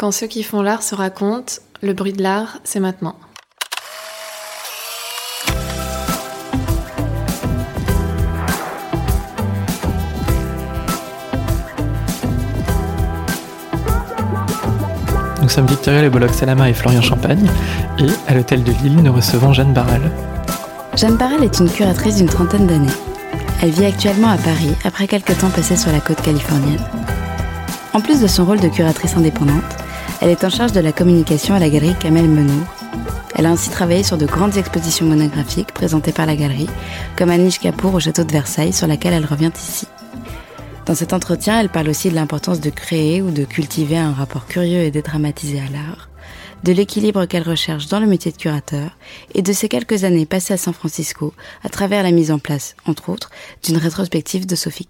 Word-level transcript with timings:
Quand 0.00 0.12
ceux 0.12 0.28
qui 0.28 0.42
font 0.42 0.62
l'art 0.62 0.82
se 0.82 0.94
racontent, 0.94 1.56
le 1.82 1.92
bruit 1.92 2.14
de 2.14 2.22
l'art, 2.22 2.56
c'est 2.64 2.80
maintenant. 2.80 3.16
Nous 15.42 15.50
sommes 15.50 15.66
Victoria 15.66 16.00
Le 16.00 16.08
Bolloc 16.08 16.32
Salama 16.32 16.70
et 16.70 16.72
Florian 16.72 17.02
Champagne, 17.02 17.46
et 17.98 18.06
à 18.26 18.32
l'hôtel 18.32 18.64
de 18.64 18.72
Lille, 18.82 19.02
nous 19.02 19.12
recevons 19.12 19.52
Jeanne 19.52 19.74
Barral. 19.74 20.00
Jeanne 20.96 21.18
Barral 21.18 21.44
est 21.44 21.60
une 21.60 21.70
curatrice 21.70 22.16
d'une 22.16 22.26
trentaine 22.26 22.66
d'années. 22.66 22.88
Elle 23.60 23.72
vit 23.72 23.84
actuellement 23.84 24.30
à 24.30 24.38
Paris 24.38 24.74
après 24.82 25.06
quelques 25.06 25.36
temps 25.36 25.50
passés 25.50 25.76
sur 25.76 25.92
la 25.92 26.00
côte 26.00 26.22
californienne. 26.22 26.82
En 27.92 28.00
plus 28.00 28.22
de 28.22 28.26
son 28.28 28.46
rôle 28.46 28.60
de 28.60 28.68
curatrice 28.68 29.14
indépendante, 29.18 29.79
elle 30.20 30.30
est 30.30 30.44
en 30.44 30.50
charge 30.50 30.72
de 30.72 30.80
la 30.80 30.92
communication 30.92 31.54
à 31.54 31.58
la 31.58 31.70
galerie 31.70 31.94
Kamel 31.98 32.28
Menour. 32.28 32.66
Elle 33.34 33.46
a 33.46 33.50
ainsi 33.50 33.70
travaillé 33.70 34.02
sur 34.02 34.18
de 34.18 34.26
grandes 34.26 34.56
expositions 34.56 35.06
monographiques 35.06 35.72
présentées 35.72 36.12
par 36.12 36.26
la 36.26 36.36
galerie, 36.36 36.68
comme 37.16 37.30
Anish 37.30 37.58
Kapoor 37.58 37.94
au 37.94 38.00
château 38.00 38.24
de 38.24 38.32
Versailles, 38.32 38.72
sur 38.72 38.86
laquelle 38.86 39.14
elle 39.14 39.24
revient 39.24 39.52
ici. 39.56 39.86
Dans 40.84 40.94
cet 40.94 41.12
entretien, 41.14 41.60
elle 41.60 41.70
parle 41.70 41.88
aussi 41.88 42.10
de 42.10 42.14
l'importance 42.14 42.60
de 42.60 42.70
créer 42.70 43.22
ou 43.22 43.30
de 43.30 43.44
cultiver 43.44 43.96
un 43.96 44.12
rapport 44.12 44.46
curieux 44.46 44.80
et 44.80 44.90
dédramatisé 44.90 45.58
à 45.58 45.70
l'art, 45.70 46.10
de 46.64 46.72
l'équilibre 46.72 47.24
qu'elle 47.24 47.48
recherche 47.48 47.86
dans 47.86 48.00
le 48.00 48.06
métier 48.06 48.30
de 48.30 48.36
curateur 48.36 48.90
et 49.34 49.40
de 49.40 49.52
ses 49.52 49.68
quelques 49.68 50.04
années 50.04 50.26
passées 50.26 50.54
à 50.54 50.58
San 50.58 50.74
Francisco 50.74 51.32
à 51.64 51.70
travers 51.70 52.02
la 52.02 52.10
mise 52.10 52.30
en 52.30 52.38
place, 52.38 52.76
entre 52.86 53.08
autres, 53.08 53.30
d'une 53.62 53.78
rétrospective 53.78 54.46
de 54.46 54.56
Sophie. 54.56 54.88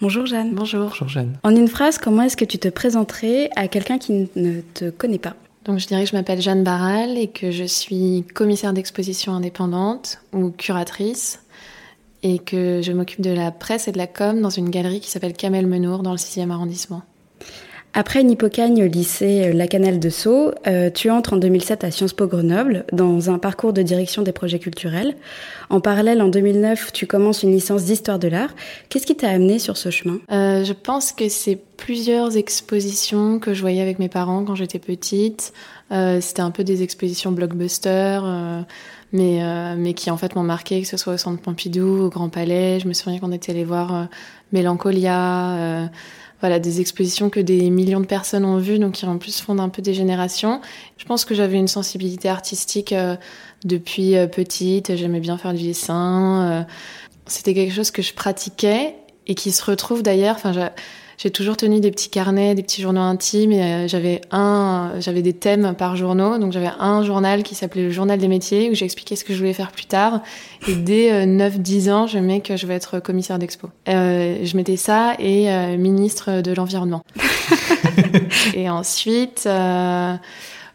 Bonjour 0.00 0.24
Jeanne. 0.24 0.54
Bonjour. 0.54 0.88
Bonjour 0.88 1.08
Jeanne. 1.08 1.38
En 1.42 1.54
une 1.54 1.68
phrase, 1.68 1.98
comment 1.98 2.22
est-ce 2.22 2.36
que 2.36 2.46
tu 2.46 2.58
te 2.58 2.68
présenterais 2.68 3.50
à 3.54 3.68
quelqu'un 3.68 3.98
qui 3.98 4.28
ne 4.34 4.60
te 4.60 4.88
connaît 4.88 5.18
pas? 5.18 5.34
Donc 5.64 5.78
je 5.78 5.86
dirais 5.86 6.04
que 6.04 6.10
je 6.10 6.16
m'appelle 6.16 6.40
Jeanne 6.40 6.64
Barral 6.64 7.18
et 7.18 7.28
que 7.28 7.50
je 7.50 7.64
suis 7.64 8.24
commissaire 8.34 8.72
d'exposition 8.72 9.34
indépendante 9.34 10.22
ou 10.32 10.50
curatrice 10.50 11.40
et 12.22 12.38
que 12.38 12.80
je 12.82 12.92
m'occupe 12.92 13.20
de 13.20 13.30
la 13.30 13.50
presse 13.50 13.88
et 13.88 13.92
de 13.92 13.98
la 13.98 14.06
com 14.06 14.40
dans 14.40 14.50
une 14.50 14.70
galerie 14.70 15.00
qui 15.00 15.10
s'appelle 15.10 15.34
Kamel 15.34 15.66
Menour 15.66 16.02
dans 16.02 16.12
le 16.12 16.16
6e 16.16 16.50
arrondissement. 16.50 17.02
Après 17.92 18.20
au 18.22 18.86
lycée 18.86 19.52
La 19.52 19.66
Canale 19.66 19.98
de 19.98 20.10
Sceaux, 20.10 20.52
euh, 20.68 20.90
tu 20.90 21.10
entres 21.10 21.32
en 21.32 21.36
2007 21.38 21.82
à 21.82 21.90
Sciences 21.90 22.12
Po 22.12 22.28
Grenoble 22.28 22.84
dans 22.92 23.30
un 23.30 23.38
parcours 23.38 23.72
de 23.72 23.82
direction 23.82 24.22
des 24.22 24.30
projets 24.30 24.60
culturels. 24.60 25.16
En 25.70 25.80
parallèle, 25.80 26.22
en 26.22 26.28
2009, 26.28 26.92
tu 26.92 27.08
commences 27.08 27.42
une 27.42 27.50
licence 27.50 27.84
d'histoire 27.84 28.20
de 28.20 28.28
l'art. 28.28 28.54
Qu'est-ce 28.88 29.06
qui 29.06 29.16
t'a 29.16 29.30
amené 29.30 29.58
sur 29.58 29.76
ce 29.76 29.90
chemin? 29.90 30.20
Euh, 30.30 30.62
Je 30.62 30.72
pense 30.72 31.10
que 31.10 31.28
c'est 31.28 31.58
plusieurs 31.76 32.36
expositions 32.36 33.40
que 33.40 33.54
je 33.54 33.60
voyais 33.60 33.82
avec 33.82 33.98
mes 33.98 34.08
parents 34.08 34.44
quand 34.44 34.54
j'étais 34.54 34.78
petite. 34.78 35.52
Euh, 35.90 36.20
C'était 36.20 36.42
un 36.42 36.52
peu 36.52 36.62
des 36.62 36.84
expositions 36.84 37.32
blockbuster, 37.32 38.20
euh, 38.22 38.60
mais, 39.12 39.42
euh, 39.42 39.74
mais 39.76 39.94
qui 39.94 40.12
en 40.12 40.16
fait 40.16 40.36
m'ont 40.36 40.44
marqué, 40.44 40.80
que 40.80 40.86
ce 40.86 40.96
soit 40.96 41.14
au 41.14 41.18
Centre 41.18 41.42
Pompidou, 41.42 42.04
au 42.04 42.08
Grand 42.08 42.28
Palais. 42.28 42.78
Je 42.78 42.86
me 42.86 42.92
souviens 42.92 43.18
qu'on 43.18 43.32
était 43.32 43.50
allé 43.50 43.64
voir 43.64 43.94
euh, 43.94 44.04
Mélancolia 44.52 45.88
voilà, 46.40 46.58
des 46.58 46.80
expositions 46.80 47.30
que 47.30 47.40
des 47.40 47.70
millions 47.70 48.00
de 48.00 48.06
personnes 48.06 48.44
ont 48.44 48.58
vues, 48.58 48.78
donc 48.78 48.94
qui 48.94 49.06
en 49.06 49.18
plus 49.18 49.40
fondent 49.40 49.60
un 49.60 49.68
peu 49.68 49.82
des 49.82 49.94
générations. 49.94 50.60
Je 50.96 51.04
pense 51.04 51.24
que 51.24 51.34
j'avais 51.34 51.56
une 51.56 51.68
sensibilité 51.68 52.28
artistique 52.28 52.92
euh, 52.92 53.16
depuis 53.64 54.16
euh, 54.16 54.26
petite, 54.26 54.96
j'aimais 54.96 55.20
bien 55.20 55.36
faire 55.36 55.52
du 55.52 55.62
dessin. 55.64 56.50
Euh, 56.50 56.62
C'était 57.26 57.54
quelque 57.54 57.74
chose 57.74 57.90
que 57.90 58.02
je 58.02 58.14
pratiquais 58.14 58.94
et 59.26 59.34
qui 59.34 59.52
se 59.52 59.62
retrouve 59.62 60.02
d'ailleurs. 60.02 60.36
Enfin, 60.36 60.70
j'ai 61.22 61.30
toujours 61.30 61.58
tenu 61.58 61.80
des 61.80 61.90
petits 61.90 62.08
carnets, 62.08 62.54
des 62.54 62.62
petits 62.62 62.80
journaux 62.80 63.02
intimes. 63.02 63.52
Et 63.52 63.62
euh, 63.62 63.88
j'avais 63.88 64.22
un, 64.30 64.92
j'avais 65.00 65.20
des 65.20 65.34
thèmes 65.34 65.74
par 65.76 65.94
journaux. 65.94 66.38
Donc 66.38 66.52
j'avais 66.52 66.70
un 66.78 67.02
journal 67.02 67.42
qui 67.42 67.54
s'appelait 67.54 67.82
le 67.82 67.90
journal 67.90 68.18
des 68.18 68.28
métiers 68.28 68.70
où 68.70 68.74
j'expliquais 68.74 69.16
ce 69.16 69.24
que 69.24 69.34
je 69.34 69.38
voulais 69.38 69.52
faire 69.52 69.70
plus 69.70 69.84
tard. 69.84 70.22
Et 70.66 70.74
dès 70.74 71.12
euh, 71.12 71.26
9-10 71.26 71.90
ans, 71.92 72.06
je 72.06 72.18
mets 72.18 72.40
que 72.40 72.56
je 72.56 72.66
vais 72.66 72.74
être 72.74 73.00
commissaire 73.00 73.38
d'expo. 73.38 73.68
Euh, 73.88 74.38
je 74.42 74.56
mettais 74.56 74.76
ça 74.76 75.14
et 75.18 75.50
euh, 75.50 75.76
ministre 75.76 76.40
de 76.40 76.52
l'environnement. 76.52 77.02
et 78.54 78.70
ensuite, 78.70 79.42
euh, 79.44 80.14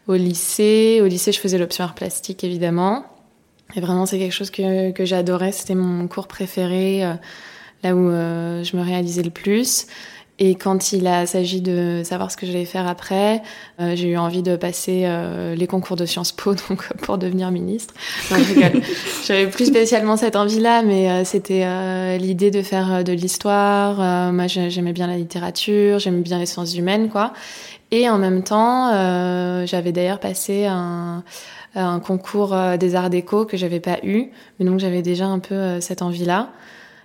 au 0.06 0.14
lycée, 0.14 1.00
au 1.02 1.06
lycée, 1.06 1.32
je 1.32 1.40
faisais 1.40 1.58
l'option 1.58 1.82
art 1.82 1.94
plastique 1.96 2.44
évidemment. 2.44 3.04
Et 3.74 3.80
vraiment, 3.80 4.06
c'est 4.06 4.18
quelque 4.18 4.32
chose 4.32 4.50
que, 4.50 4.92
que 4.92 5.04
j'adorais. 5.04 5.50
C'était 5.50 5.74
mon 5.74 6.06
cours 6.06 6.28
préféré, 6.28 7.04
euh, 7.04 7.14
là 7.82 7.96
où 7.96 8.08
euh, 8.08 8.62
je 8.62 8.76
me 8.76 8.82
réalisais 8.82 9.22
le 9.22 9.30
plus. 9.30 9.86
Et 10.38 10.54
quand 10.54 10.92
il 10.92 11.06
a 11.06 11.24
s'agit 11.24 11.62
de 11.62 12.02
savoir 12.04 12.30
ce 12.30 12.36
que 12.36 12.44
j'allais 12.44 12.66
faire 12.66 12.86
après, 12.86 13.42
euh, 13.80 13.96
j'ai 13.96 14.08
eu 14.08 14.18
envie 14.18 14.42
de 14.42 14.56
passer 14.56 15.04
euh, 15.06 15.54
les 15.54 15.66
concours 15.66 15.96
de 15.96 16.04
Sciences 16.04 16.32
Po 16.32 16.54
donc 16.68 16.92
pour 16.98 17.16
devenir 17.16 17.50
ministre. 17.50 17.94
Non, 18.30 18.36
je 18.38 18.54
rigole. 18.54 18.82
J'avais 19.26 19.46
plus 19.46 19.66
spécialement 19.66 20.18
cette 20.18 20.36
envie-là, 20.36 20.82
mais 20.82 21.10
euh, 21.10 21.24
c'était 21.24 21.66
l'idée 22.18 22.50
de 22.50 22.60
faire 22.60 23.02
de 23.02 23.12
l'histoire. 23.12 24.32
Moi, 24.32 24.46
j'aimais 24.46 24.92
bien 24.92 25.06
la 25.06 25.16
littérature, 25.16 25.98
j'aimais 25.98 26.20
bien 26.20 26.38
les 26.38 26.46
sciences 26.46 26.76
humaines, 26.76 27.08
quoi. 27.08 27.32
Et 27.90 28.08
en 28.10 28.18
même 28.18 28.42
temps, 28.42 28.90
j'avais 29.64 29.92
d'ailleurs 29.92 30.18
passé 30.18 30.66
un, 30.66 31.22
un 31.74 32.00
concours 32.00 32.54
des 32.78 32.94
arts 32.94 33.10
déco 33.10 33.44
que 33.44 33.56
j'avais 33.56 33.80
pas 33.80 33.98
eu, 34.02 34.26
mais 34.58 34.66
donc 34.66 34.80
j'avais 34.80 35.02
déjà 35.02 35.26
un 35.26 35.38
peu 35.38 35.80
cette 35.80 36.02
envie-là. 36.02 36.50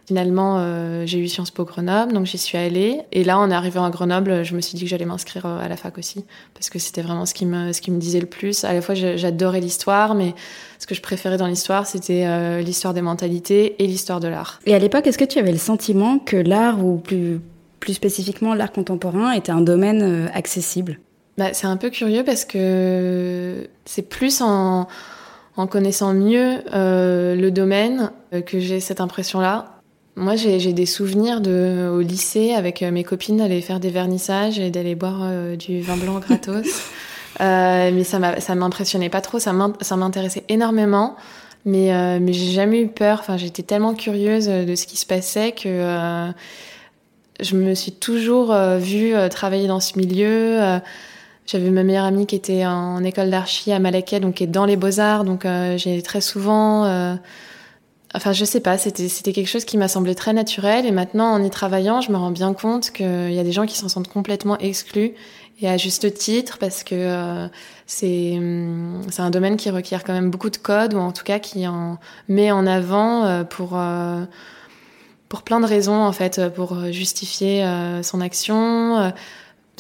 Finalement, 0.08 0.58
euh, 0.58 1.04
j'ai 1.06 1.20
eu 1.20 1.28
Sciences 1.28 1.52
Po 1.52 1.64
Grenoble, 1.64 2.14
donc 2.14 2.26
j'y 2.26 2.38
suis 2.38 2.58
allée. 2.58 3.02
Et 3.12 3.24
là, 3.24 3.38
en 3.38 3.52
arrivant 3.52 3.86
à 3.86 3.90
Grenoble, 3.90 4.44
je 4.44 4.56
me 4.56 4.62
suis 4.62 4.76
dit 4.76 4.84
que 4.84 4.90
j'allais 4.90 5.06
m'inscrire 5.06 5.46
à 5.46 5.68
la 5.68 5.78
fac 5.78 5.98
aussi, 5.98 6.26
parce 6.54 6.70
que 6.70 6.80
c'était 6.80 7.02
vraiment 7.02 7.26
ce 7.26 7.34
qui 7.34 7.46
me, 7.46 7.72
ce 7.72 7.82
qui 7.82 7.92
me 7.92 8.00
disait 8.00 8.20
le 8.20 8.26
plus. 8.26 8.64
À 8.64 8.74
la 8.74 8.82
fois, 8.82 8.96
j'adorais 8.96 9.62
l'histoire, 9.62 10.16
mais 10.16 10.34
ce 10.80 10.88
que 10.88 10.96
je 10.96 11.02
préférais 11.02 11.38
dans 11.38 11.48
l'histoire, 11.48 11.86
c'était 11.86 12.26
euh, 12.26 12.62
l'histoire 12.62 12.94
des 12.94 13.02
mentalités 13.02 13.82
et 13.82 13.88
l'histoire 13.88 14.20
de 14.20 14.28
l'art. 14.28 14.60
Et 14.66 14.74
à 14.74 14.80
l'époque, 14.80 15.06
est-ce 15.06 15.18
que 15.18 15.26
tu 15.26 15.38
avais 15.38 15.52
le 15.52 15.60
sentiment 15.60 16.18
que 16.18 16.38
l'art, 16.38 16.84
ou 16.84 16.98
plus, 16.98 17.40
plus 17.80 17.94
spécifiquement 17.94 18.56
l'art 18.56 18.72
contemporain, 18.72 19.32
était 19.32 19.52
un 19.52 19.62
domaine 19.62 20.02
euh, 20.02 20.28
accessible? 20.34 21.00
Bah, 21.38 21.54
C'est 21.54 21.68
un 21.68 21.78
peu 21.78 21.92
curieux 21.92 22.24
parce 22.24 22.46
que 22.46 23.70
c'est 23.86 24.10
plus 24.10 24.42
en, 24.42 24.88
en 25.56 25.68
connaissant 25.68 26.14
mieux 26.14 26.58
euh, 26.74 27.36
le 27.36 27.52
domaine 27.52 28.12
que 28.46 28.60
j'ai 28.60 28.80
cette 28.80 29.00
impression-là. 29.00 29.81
Moi, 30.22 30.36
j'ai 30.36 30.72
des 30.72 30.86
souvenirs 30.86 31.42
de, 31.42 31.90
au 31.92 32.00
lycée 32.00 32.54
avec 32.54 32.84
euh, 32.84 32.92
mes 32.92 33.04
copines 33.04 33.38
d'aller 33.38 33.60
faire 33.60 33.80
des 33.80 33.90
vernissages 33.90 34.60
et 34.60 34.70
d'aller 34.70 34.94
boire 34.94 35.22
euh, 35.24 35.56
du 35.56 35.82
vin 35.82 35.98
blanc 35.98 36.20
gratos. 36.20 36.68
euh, 37.42 37.90
mais 37.92 38.04
ça 38.04 38.20
m'impressionnait 38.56 39.10
pas 39.10 39.22
trop, 39.22 39.40
ça 39.40 39.52
m'intéressait 39.52 40.44
énormément. 40.48 41.16
Mais, 41.66 41.92
euh, 41.92 42.20
mais 42.22 42.34
j'ai 42.34 42.52
jamais 42.52 42.82
eu 42.82 42.88
peur. 42.88 43.18
Enfin, 43.20 43.38
j'étais 43.38 43.64
tellement 43.64 43.96
curieuse 43.96 44.46
de 44.48 44.76
ce 44.76 44.86
qui 44.86 44.96
se 44.96 45.08
passait 45.08 45.54
que 45.54 46.32
je 47.40 47.56
me 47.56 47.74
suis 47.74 47.92
toujours 47.92 48.56
vue 48.78 49.16
travailler 49.32 49.68
dans 49.68 49.80
ce 49.80 49.98
milieu. 49.98 50.80
J'avais 51.48 51.72
ma 51.72 51.82
meilleure 51.82 52.06
amie 52.06 52.28
qui 52.28 52.36
était 52.36 52.68
en 52.68 53.04
école 53.04 53.32
d'archi 53.32 53.72
à 53.72 53.80
Malaquais, 53.80 54.20
donc 54.20 54.36
qui 54.36 54.44
est 54.44 54.48
dans 54.48 54.66
les 54.66 54.76
beaux-arts. 54.76 55.24
Donc 55.24 55.48
j'ai 55.78 56.00
très 56.04 56.22
souvent 56.22 57.18
Enfin, 58.14 58.34
je 58.34 58.44
sais 58.44 58.60
pas, 58.60 58.78
c'était 58.78 59.08
c'était 59.08 59.32
quelque 59.32 59.48
chose 59.48 59.64
qui 59.64 59.78
m'a 59.78 59.88
semblé 59.88 60.16
très 60.16 60.34
naturel. 60.34 60.86
Et 60.86 60.92
maintenant, 60.92 61.32
en 61.32 61.44
y 61.44 61.50
travaillant, 61.50 62.02
je 62.02 62.12
me 62.12 62.18
rends 62.18 62.32
bien 62.32 62.54
compte 62.54 62.92
qu'il 62.92 63.34
y 63.34 63.40
a 63.40 63.44
des 63.44 63.52
gens 63.54 63.66
qui 63.66 63.78
s'en 63.78 63.88
sentent 63.88 64.10
complètement 64.10 64.58
exclus, 64.58 65.14
et 65.62 65.70
à 65.70 65.78
juste 65.78 66.14
titre, 66.16 66.58
parce 66.58 66.84
que 66.84 66.96
euh, 66.96 67.48
c'est 67.86 68.40
c'est 69.10 69.22
un 69.22 69.30
domaine 69.30 69.58
qui 69.58 69.70
requiert 69.70 70.04
quand 70.04 70.14
même 70.14 70.30
beaucoup 70.30 70.50
de 70.50 70.58
code, 70.58 70.94
ou 70.94 70.98
en 70.98 71.12
tout 71.12 71.24
cas 71.24 71.40
qui 71.40 71.68
en 71.68 72.00
met 72.28 72.52
en 72.52 72.68
avant 72.68 73.26
euh, 73.26 73.44
pour 73.44 73.72
euh, 73.76 74.26
pour 75.30 75.44
plein 75.44 75.60
de 75.62 75.66
raisons 75.66 76.04
en 76.04 76.12
fait, 76.12 76.42
pour 76.56 76.92
justifier 76.92 77.64
euh, 77.64 78.04
son 78.04 78.20
action. 78.22 79.14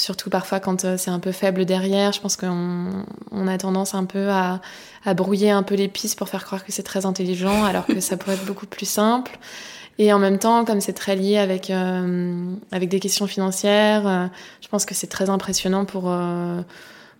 Surtout 0.01 0.31
parfois 0.31 0.59
quand 0.59 0.83
euh, 0.83 0.98
c'est 0.98 1.12
un 1.12 1.19
peu 1.19 1.31
faible 1.31 1.65
derrière. 1.65 2.12
Je 2.12 2.21
pense 2.21 2.36
qu'on 2.36 3.06
on 3.31 3.48
a 3.48 3.57
tendance 3.59 3.94
un 3.94 4.06
peu 4.06 4.30
à, 4.30 4.59
à, 5.06 5.13
brouiller 5.13 5.51
un 5.51 5.62
peu 5.62 5.75
les 5.75 5.88
pistes 5.88 6.18
pour 6.18 6.27
faire 6.27 6.44
croire 6.44 6.65
que 6.65 6.71
c'est 6.71 6.81
très 6.81 7.06
intelligent, 7.06 7.63
alors 7.65 7.86
que 7.86 8.00
ça 8.00 8.18
pourrait 8.18 8.33
être 8.33 8.45
beaucoup 8.45 8.65
plus 8.65 8.88
simple. 8.88 9.38
Et 10.00 10.12
en 10.12 10.18
même 10.18 10.39
temps, 10.39 10.65
comme 10.65 10.81
c'est 10.81 10.94
très 10.94 11.15
lié 11.15 11.38
avec 11.38 11.69
euh, 11.69 12.56
avec 12.71 12.89
des 12.89 13.00
questions 13.00 13.27
financières, 13.27 14.07
euh, 14.07 14.25
je 14.59 14.68
pense 14.68 14.86
que 14.86 14.95
c'est 14.95 15.06
très 15.06 15.30
impressionnant 15.30 15.86
pour 15.86 16.06
euh, 16.07 16.62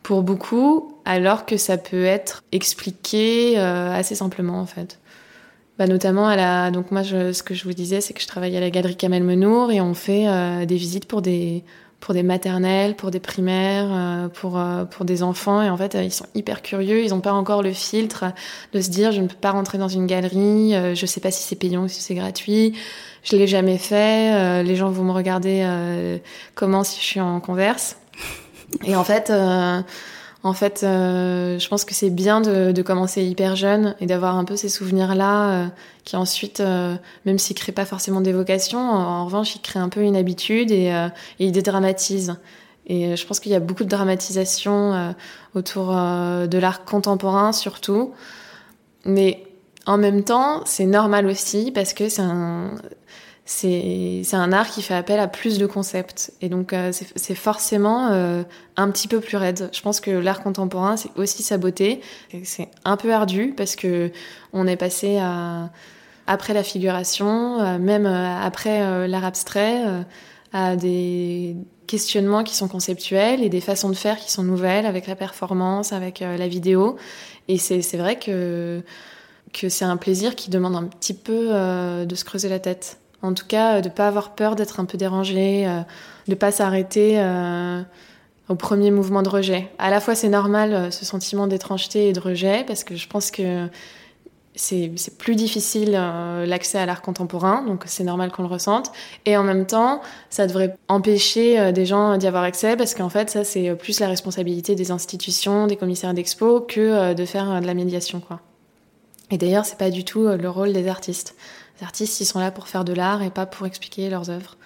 pour 0.02 0.24
beaucoup, 0.24 0.98
alors 1.06 1.46
que 1.46 1.58
ça 1.58 1.78
peut 1.78 2.06
être 2.06 2.44
expliqué 2.52 3.60
assez 3.60 4.16
simplement 4.16 4.60
en 4.60 4.66
fait. 4.66 5.00
Bah, 5.78 5.86
notamment 5.86 6.28
à 6.28 6.36
la 6.36 6.72
donc 6.72 6.90
moi 6.90 7.04
je, 7.04 7.32
ce 7.34 7.44
que 7.44 7.54
je 7.54 7.66
vous 7.66 7.74
disais 7.74 8.02
c'est 8.02 8.16
que 8.16 8.22
je 8.22 8.28
travaille 8.28 8.58
à 8.58 8.60
la 8.60 8.72
galerie 8.72 8.98
Kamel 8.98 9.24
Menour 9.24 9.72
et 9.72 9.80
on 9.80 9.94
fait 9.94 10.26
des 10.66 10.76
visites 10.76 11.06
pour 11.06 11.22
des 11.22 11.64
pour 12.02 12.14
des 12.14 12.24
maternelles, 12.24 12.96
pour 12.96 13.12
des 13.12 13.22
primaires, 13.22 14.30
pour 14.34 14.62
pour 14.90 15.06
des 15.06 15.24
enfants. 15.24 15.62
Et 15.62 15.70
en 15.70 15.78
fait, 15.78 15.96
ils 15.96 16.12
sont 16.12 16.26
hyper 16.36 16.62
curieux. 16.62 17.04
Ils 17.04 17.12
n'ont 17.12 17.22
pas 17.22 17.32
encore 17.32 17.64
le 17.64 17.72
filtre 17.72 18.26
de 18.74 18.82
se 18.82 18.90
dire 18.90 19.14
je 19.14 19.22
ne 19.22 19.28
peux 19.28 19.36
pas 19.36 19.52
rentrer 19.52 19.78
dans 19.78 19.88
une 19.88 20.08
galerie. 20.08 20.74
je 20.96 21.06
sais 21.06 21.22
pas 21.22 21.32
si 21.32 21.44
c'est 21.44 21.56
payant 21.56 21.84
ou 21.84 21.88
si 21.88 22.02
c'est 22.02 22.16
gratuit. 22.16 22.74
Je 23.24 23.38
l'ai 23.38 23.48
jamais 23.48 23.78
fait. 23.78 24.64
les 24.64 24.76
gens 24.76 24.90
vont 24.90 25.04
me 25.04 25.14
regarder 25.14 25.66
comment 26.56 26.84
si 26.84 27.00
je 27.00 27.06
suis 27.06 27.22
en 27.22 27.40
converse. 27.40 27.98
Et 28.84 28.96
en 28.96 29.04
fait. 29.06 29.32
En 30.44 30.54
fait, 30.54 30.82
euh, 30.84 31.60
je 31.60 31.68
pense 31.68 31.86
que 31.86 31.94
c'est 31.94 32.10
bien 32.10 32.42
de, 32.42 32.82
commencer 32.82 33.24
hyper 33.24 33.56
jeune 33.56 33.96
et 34.00 34.08
d'avoir 34.08 34.38
un 34.38 34.44
peu 34.44 34.56
ces 34.56 34.70
souvenirs-là 34.70 35.50
euh, 35.50 35.68
qui 36.04 36.16
ensuite, 36.16 36.62
euh, 36.62 36.96
même 37.26 37.38
s'ils 37.38 37.56
créent 37.56 37.72
pas 37.72 37.86
forcément 37.86 38.22
des 38.22 38.34
vocations, 38.34 38.80
en, 38.80 39.26
revanche, 39.26 39.56
ils 39.56 39.62
créent 39.62 39.80
un 39.80 39.90
peu 39.90 40.02
une 40.02 40.16
habitude 40.16 40.72
et, 40.72 40.88
et 40.88 41.46
ils 41.46 41.52
dédramatisent. 41.52 42.38
Et 42.88 43.16
je 43.16 43.28
pense 43.28 43.40
qu'il 43.40 43.52
y 43.52 43.56
a 43.56 43.60
beaucoup 43.60 43.84
de 43.84 43.90
dramatisation 43.90 45.16
autour 45.54 45.90
de 45.92 46.58
l'art 46.58 46.84
contemporain 46.84 47.52
surtout. 47.54 48.14
Mais 49.06 49.44
en 49.86 49.98
même 49.98 50.24
temps, 50.24 50.64
c'est 50.66 50.88
normal 50.88 51.28
aussi 51.28 51.72
parce 51.72 51.94
que 51.94 52.10
c'est 52.10 52.24
un, 52.24 52.72
c'est 53.46 54.24
un 54.34 54.54
art 54.54 54.70
qui 54.70 54.82
fait 54.82 54.94
appel 54.94 55.20
à 55.20 55.28
plus 55.28 55.58
de 55.58 55.66
concepts. 55.66 56.32
Et 56.42 56.50
donc, 56.50 56.74
euh, 56.74 56.92
c'est 57.16 57.36
forcément 57.36 58.10
euh, 58.12 58.44
un 58.78 58.90
petit 58.92 59.08
peu 59.08 59.20
plus 59.20 59.36
raide. 59.36 59.70
Je 59.74 59.82
pense 59.82 60.00
que 60.00 60.12
l'art 60.12 60.42
contemporain, 60.42 60.96
c'est 60.96 61.10
aussi 61.16 61.44
sa 61.44 61.58
beauté. 61.58 62.02
C'est 62.44 62.70
un 62.86 62.98
peu 62.98 63.14
ardu 63.14 63.54
parce 63.56 63.76
que 63.76 64.12
on 64.54 64.68
est 64.68 64.78
passé 64.78 65.18
à, 65.18 65.72
après 66.28 66.54
la 66.54 66.64
figuration, 66.64 67.60
euh, 67.60 67.80
même 67.80 68.06
après 68.06 69.08
l'art 69.08 69.26
abstrait, 69.26 69.82
à 70.54 70.76
des 70.76 71.56
questionnements 71.88 72.44
qui 72.44 72.56
sont 72.56 72.68
conceptuels 72.68 73.44
et 73.44 73.50
des 73.50 73.62
façons 73.62 73.90
de 73.90 73.96
faire 73.96 74.18
qui 74.18 74.32
sont 74.32 74.44
nouvelles 74.44 74.86
avec 74.86 75.08
la 75.08 75.16
performance, 75.16 75.94
avec 75.94 76.20
la 76.20 76.48
vidéo. 76.48 76.96
Et 77.48 77.58
c'est 77.58 77.98
vrai 77.98 78.18
que, 78.20 78.82
que 79.52 79.68
c'est 79.68 79.86
un 79.86 79.98
plaisir 79.98 80.36
qui 80.36 80.50
demande 80.50 80.76
un 80.76 80.84
petit 80.84 81.14
peu 81.14 81.48
de 82.06 82.16
se 82.16 82.24
creuser 82.24 82.48
la 82.48 82.60
tête. 82.60 83.01
En 83.22 83.34
tout 83.34 83.46
cas, 83.48 83.78
euh, 83.78 83.82
de 83.82 83.90
pas 83.90 84.08
avoir 84.08 84.32
peur 84.32 84.56
d'être 84.56 84.80
un 84.80 84.86
peu 84.86 84.98
dérangé, 84.98 85.68
euh, 85.68 85.82
de 86.28 86.36
pas 86.36 86.52
s'arrêter 86.52 87.20
euh, 87.20 87.82
au 88.50 88.56
premier 88.56 88.92
mouvement 88.92 89.22
de 89.22 89.30
rejet. 89.30 89.70
À 89.78 89.90
la 89.90 90.00
fois, 90.00 90.16
c'est 90.16 90.30
normal 90.30 90.92
ce 90.92 91.06
sentiment 91.06 91.48
d'étrangeté 91.48 92.10
et 92.10 92.14
de 92.14 92.20
rejet 92.20 92.64
parce 92.66 92.84
que 92.84 92.96
je 92.96 93.08
pense 93.08 93.32
que 93.32 93.68
c'est 94.54 94.92
plus 95.18 95.36
difficile 95.36 95.92
l'accès 95.92 96.78
à 96.78 96.86
l'art 96.86 97.02
contemporain, 97.02 97.64
donc 97.66 97.84
c'est 97.86 98.04
normal 98.04 98.32
qu'on 98.32 98.42
le 98.42 98.50
ressente. 98.50 98.92
Et 99.26 99.38
en 99.38 99.44
même 99.44 99.66
temps, 99.66 100.02
ça 100.30 100.46
devrait 100.46 100.76
empêcher 100.90 101.72
des 101.72 101.86
gens 101.86 102.18
d'y 102.18 102.28
avoir 102.28 102.44
accès 102.44 102.76
parce 102.76 102.94
qu'en 102.94 103.08
fait, 103.08 103.30
ça 103.30 103.46
c'est 103.46 103.74
plus 103.76 104.02
la 104.02 104.10
responsabilité 104.10 104.76
des 104.76 104.92
institutions, 104.92 105.68
des 105.68 105.78
commissaires 105.78 106.14
d'expo 106.14 106.60
que 106.60 107.14
de 107.14 107.26
faire 107.26 107.62
de 107.62 107.66
la 107.66 107.74
médiation, 107.74 108.20
quoi. 108.20 108.42
Et 109.32 109.38
d'ailleurs, 109.38 109.66
c'est 109.66 109.78
pas 109.78 109.90
du 109.90 110.04
tout 110.04 110.28
le 110.28 110.50
rôle 110.50 110.74
des 110.74 110.88
artistes. 110.88 111.36
Les 111.80 111.86
artistes, 111.86 112.20
ils 112.20 112.26
sont 112.26 112.40
là 112.40 112.52
pour 112.52 112.68
faire 112.68 112.84
de 112.86 112.94
l'art 112.94 113.24
et 113.24 113.30
pas 113.30 113.46
pour 113.46 113.66
expliquer 113.66 114.10
leurs 114.10 114.30
œuvres. 114.30 114.58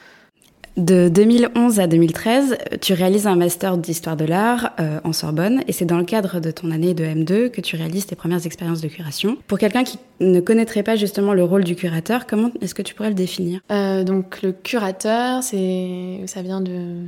De 0.77 1.07
2011 1.07 1.79
à 1.79 1.88
2013, 1.88 2.57
tu 2.81 2.91
réalises 2.91 3.27
un 3.27 3.38
master 3.38 3.77
d'histoire 3.77 4.17
de 4.17 4.25
l'art 4.25 4.73
euh, 4.81 5.00
en 5.06 5.13
Sorbonne 5.13 5.63
et 5.69 5.71
c'est 5.71 5.85
dans 5.85 5.97
le 5.97 6.03
cadre 6.03 6.41
de 6.41 6.51
ton 6.51 6.69
année 6.69 6.94
de 6.94 7.06
M2 7.06 7.50
que 7.50 7.62
tu 7.62 7.77
réalises 7.77 8.07
tes 8.07 8.17
premières 8.17 8.45
expériences 8.45 8.81
de 8.81 8.89
curation. 8.89 9.38
Pour 9.47 9.57
quelqu'un 9.57 9.85
qui 9.85 10.00
ne 10.19 10.41
connaîtrait 10.41 10.83
pas 10.83 10.97
justement 10.97 11.33
le 11.33 11.45
rôle 11.45 11.63
du 11.63 11.77
curateur, 11.77 12.27
comment 12.27 12.51
est-ce 12.59 12.75
que 12.75 12.81
tu 12.81 12.94
pourrais 12.94 13.07
le 13.07 13.15
définir? 13.15 13.62
Euh, 13.71 14.03
Donc 14.03 14.41
le 14.41 14.51
curateur, 14.51 15.44
c'est 15.44 16.19
ça 16.25 16.41
vient 16.41 16.59
de 16.59 17.06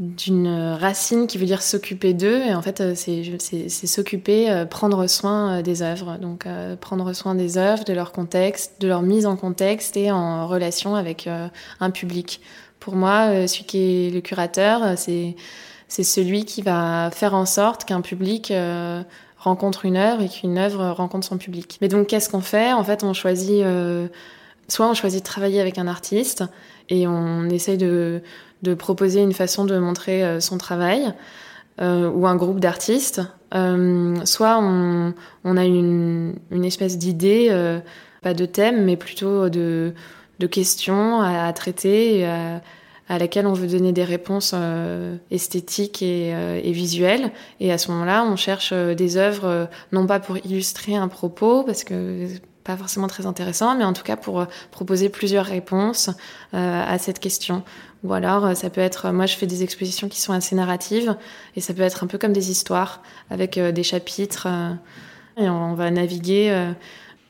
d'une 0.00 0.48
racine 0.80 1.26
qui 1.26 1.36
veut 1.36 1.44
dire 1.44 1.60
s'occuper 1.60 2.14
d'eux. 2.14 2.42
Et 2.46 2.54
en 2.54 2.62
fait 2.62 2.80
euh, 2.80 2.94
c'est 2.96 3.86
s'occuper 3.86 4.50
euh, 4.50 4.64
prendre 4.64 5.06
soin 5.06 5.58
euh, 5.58 5.62
des 5.62 5.82
œuvres. 5.82 6.16
Donc 6.16 6.46
prendre 6.80 7.12
soin 7.12 7.34
des 7.34 7.58
œuvres 7.58 7.84
de 7.84 7.92
leur 7.92 8.10
contexte 8.10 8.80
de 8.80 8.88
leur 8.88 9.02
mise 9.02 9.26
en 9.26 9.36
contexte 9.36 9.96
et 9.96 10.10
en 10.10 10.48
relation 10.48 10.94
avec 10.94 11.28
un 11.80 11.90
public. 11.90 12.40
Pour 12.80 12.96
moi 12.96 13.46
celui 13.46 13.64
qui 13.64 13.78
est 14.06 14.10
le 14.10 14.20
curateur 14.20 14.96
c'est 14.96 15.36
c'est 15.86 16.04
celui 16.04 16.44
qui 16.44 16.62
va 16.62 17.10
faire 17.12 17.34
en 17.34 17.44
sorte 17.44 17.84
qu'un 17.84 18.00
public 18.00 18.52
rencontre 19.36 19.84
une 19.84 19.96
œuvre 19.96 20.22
et 20.22 20.28
qu'une 20.28 20.56
œuvre 20.56 20.90
rencontre 20.90 21.26
son 21.26 21.36
public. 21.36 21.78
Mais 21.82 21.88
donc 21.88 22.06
qu'est-ce 22.06 22.30
qu'on 22.30 22.40
fait? 22.40 22.72
En 22.72 22.84
fait 22.84 23.04
on 23.04 23.12
choisit 23.12 23.62
soit 24.68 24.88
on 24.88 24.94
choisit 24.94 25.20
de 25.20 25.26
travailler 25.26 25.60
avec 25.60 25.76
un 25.76 25.86
artiste 25.86 26.44
et 26.88 27.06
on 27.06 27.48
essaye 27.50 27.76
de 27.76 28.22
de 28.62 28.74
proposer 28.74 29.20
une 29.20 29.32
façon 29.32 29.64
de 29.64 29.78
montrer 29.78 30.24
euh, 30.24 30.40
son 30.40 30.58
travail 30.58 31.12
euh, 31.80 32.10
ou 32.10 32.26
un 32.26 32.36
groupe 32.36 32.60
d'artistes. 32.60 33.22
Euh, 33.54 34.16
soit 34.24 34.58
on, 34.60 35.14
on, 35.44 35.56
a 35.56 35.64
une, 35.64 36.34
une 36.50 36.64
espèce 36.64 36.98
d'idée, 36.98 37.50
pas 38.22 38.34
de 38.34 38.46
thème, 38.46 38.84
mais 38.84 38.96
plutôt 38.96 39.48
de, 39.48 39.94
de 40.38 40.46
questions 40.46 41.20
à, 41.20 41.46
à 41.46 41.52
traiter, 41.52 42.26
à, 42.26 42.60
à, 43.08 43.18
laquelle 43.18 43.46
on 43.46 43.54
veut 43.54 43.66
donner 43.66 43.92
des 43.92 44.04
réponses 44.04 44.54
esthétiques 45.30 46.02
et, 46.02 46.28
et, 46.28 46.72
visuelles. 46.72 47.32
Et 47.58 47.72
à 47.72 47.78
ce 47.78 47.90
moment-là, 47.90 48.24
on 48.24 48.36
cherche 48.36 48.72
des 48.72 49.16
œuvres, 49.16 49.68
non 49.90 50.06
pas 50.06 50.20
pour 50.20 50.36
illustrer 50.36 50.94
un 50.94 51.08
propos, 51.08 51.64
parce 51.64 51.82
que 51.82 52.26
pas 52.62 52.76
forcément 52.76 53.08
très 53.08 53.26
intéressant, 53.26 53.74
mais 53.74 53.84
en 53.84 53.94
tout 53.94 54.04
cas 54.04 54.16
pour 54.16 54.46
proposer 54.70 55.08
plusieurs 55.08 55.46
réponses 55.46 56.10
à 56.52 56.98
cette 56.98 57.18
question. 57.18 57.64
Ou 58.02 58.12
alors, 58.14 58.46
euh, 58.46 58.54
ça 58.54 58.70
peut 58.70 58.80
être, 58.80 59.10
moi 59.10 59.26
je 59.26 59.36
fais 59.36 59.46
des 59.46 59.62
expositions 59.62 60.08
qui 60.08 60.20
sont 60.20 60.32
assez 60.32 60.54
narratives, 60.54 61.16
et 61.56 61.60
ça 61.60 61.74
peut 61.74 61.82
être 61.82 62.02
un 62.04 62.06
peu 62.06 62.18
comme 62.18 62.32
des 62.32 62.50
histoires, 62.50 63.02
avec 63.30 63.58
euh, 63.58 63.72
des 63.72 63.82
chapitres, 63.82 64.46
euh, 64.48 64.72
et 65.36 65.48
on 65.48 65.74
va 65.74 65.90
naviguer 65.90 66.52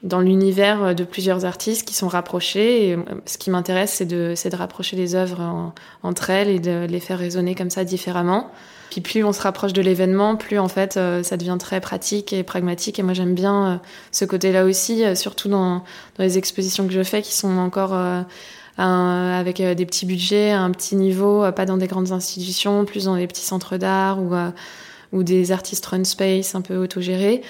dans 0.03 0.21
l'univers 0.21 0.97
de 0.97 1.05
plusieurs 1.05 1.45
artistes 1.45 1.87
qui 1.87 1.95
sont 1.95 2.09
rapprochés. 2.09 2.89
Et 2.89 2.99
ce 3.27 3.39
qui 3.39 3.51
m'intéresse, 3.51 3.93
c'est 3.93 4.07
de, 4.07 4.35
de 4.35 4.57
rapprocher 4.57 4.97
les 4.97 5.15
œuvres 5.15 5.73
entre 6.03 6.31
elles 6.31 6.49
et 6.49 6.59
de 6.59 6.87
les 6.89 6.99
faire 6.99 7.19
résonner 7.19 7.55
comme 7.55 7.71
ça 7.71 7.85
différemment. 7.85 8.51
Puis 8.91 9.01
plus 9.01 9.23
on 9.23 9.33
se 9.33 9.43
rapproche 9.43 9.75
de 9.75 9.83
l'événement, 9.83 10.35
plus 10.35 10.59
en 10.59 10.67
fait 10.67 10.95
ça 10.95 11.37
devient 11.37 11.59
très 11.61 11.81
pratique 11.81 12.33
et 12.33 12.43
pragmatique. 12.43 12.99
Et 12.99 13.05
moi 13.05 13.13
j'aime 13.13 13.35
bien 13.35 13.81
ce 14.11 14.25
côté-là 14.25 14.65
aussi, 14.65 15.05
surtout 15.15 15.49
dans, 15.51 15.85
dans 16.17 16.25
les 16.25 16.37
expositions 16.37 16.89
que 16.89 16.93
je 16.93 17.05
fais 17.05 17.23
qui 17.23 17.35
sont 17.35 17.59
encore 17.59 17.93
avec 18.81 19.61
euh, 19.61 19.75
des 19.75 19.87
petits 19.87 20.07
budgets, 20.07 20.51
un 20.51 20.71
petit 20.71 20.97
niveau, 20.97 21.45
euh, 21.45 21.53
pas 21.53 21.67
dans 21.67 21.77
des 21.77 21.87
grandes 21.87 22.13
institutions, 22.13 22.85
plus 22.85 23.05
dans 23.05 23.17
des 23.17 23.27
petits 23.27 23.43
centres 23.43 23.77
d'art 23.77 24.23
ou 24.23 24.35
euh, 24.35 24.51
ou 25.13 25.25
des 25.25 25.51
artistes 25.51 25.85
run 25.87 26.05
space 26.05 26.55
un 26.55 26.61
peu 26.61 26.77
autogérés, 26.77 27.43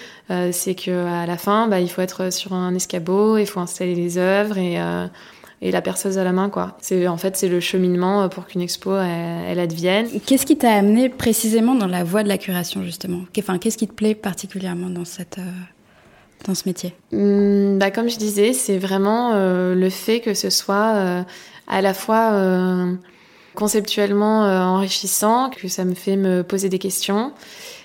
c'est 0.51 0.75
que 0.75 1.05
à 1.07 1.27
la 1.27 1.37
fin, 1.37 1.69
bah, 1.69 1.79
il 1.79 1.91
faut 1.91 2.01
être 2.01 2.33
sur 2.33 2.55
un 2.55 2.75
escabeau, 2.75 3.37
il 3.37 3.45
faut 3.45 3.61
installer 3.61 3.95
les 3.95 4.17
œuvres 4.17 4.57
et 4.57 4.79
et 5.61 5.71
la 5.71 5.83
perceuse 5.83 6.17
à 6.17 6.25
la 6.25 6.33
main 6.33 6.49
quoi. 6.49 6.79
C'est 6.81 7.07
en 7.07 7.19
fait 7.19 7.37
c'est 7.37 7.49
le 7.49 7.61
cheminement 7.61 8.31
pour 8.31 8.47
qu'une 8.47 8.63
expo 8.63 8.97
elle, 8.97 9.59
advienne. 9.59 10.09
Qu'est-ce 10.25 10.47
qui 10.47 10.57
t'a 10.57 10.73
amené 10.73 11.11
précisément 11.11 11.75
dans 11.75 11.87
la 11.87 12.03
voie 12.03 12.23
de 12.23 12.29
la 12.29 12.39
curation 12.39 12.83
justement? 12.83 13.25
Enfin, 13.39 13.59
qu'est-ce 13.59 13.77
qui 13.77 13.87
te 13.87 13.93
plaît 13.93 14.15
particulièrement 14.15 14.89
dans 14.89 15.05
cette 15.05 15.39
dans 16.47 16.55
ce 16.55 16.63
métier 16.67 16.95
hmm, 17.13 17.79
bah, 17.79 17.91
Comme 17.91 18.09
je 18.09 18.17
disais, 18.17 18.53
c'est 18.53 18.79
vraiment 18.79 19.33
euh, 19.35 19.75
le 19.75 19.91
fait 19.91 20.21
que 20.21 20.35
ce 20.35 20.51
soit 20.51 20.95
euh, 20.95 21.23
à 21.67 21.83
la 21.83 21.95
fois 21.95 22.33
euh, 22.33 22.95
conceptuellement 23.55 24.43
enrichissant, 24.43 25.51
que 25.51 25.69
ça 25.69 25.85
me 25.85 25.95
fait 25.95 26.17
me 26.17 26.43
poser 26.43 26.69
des 26.69 26.79
questions, 26.79 27.33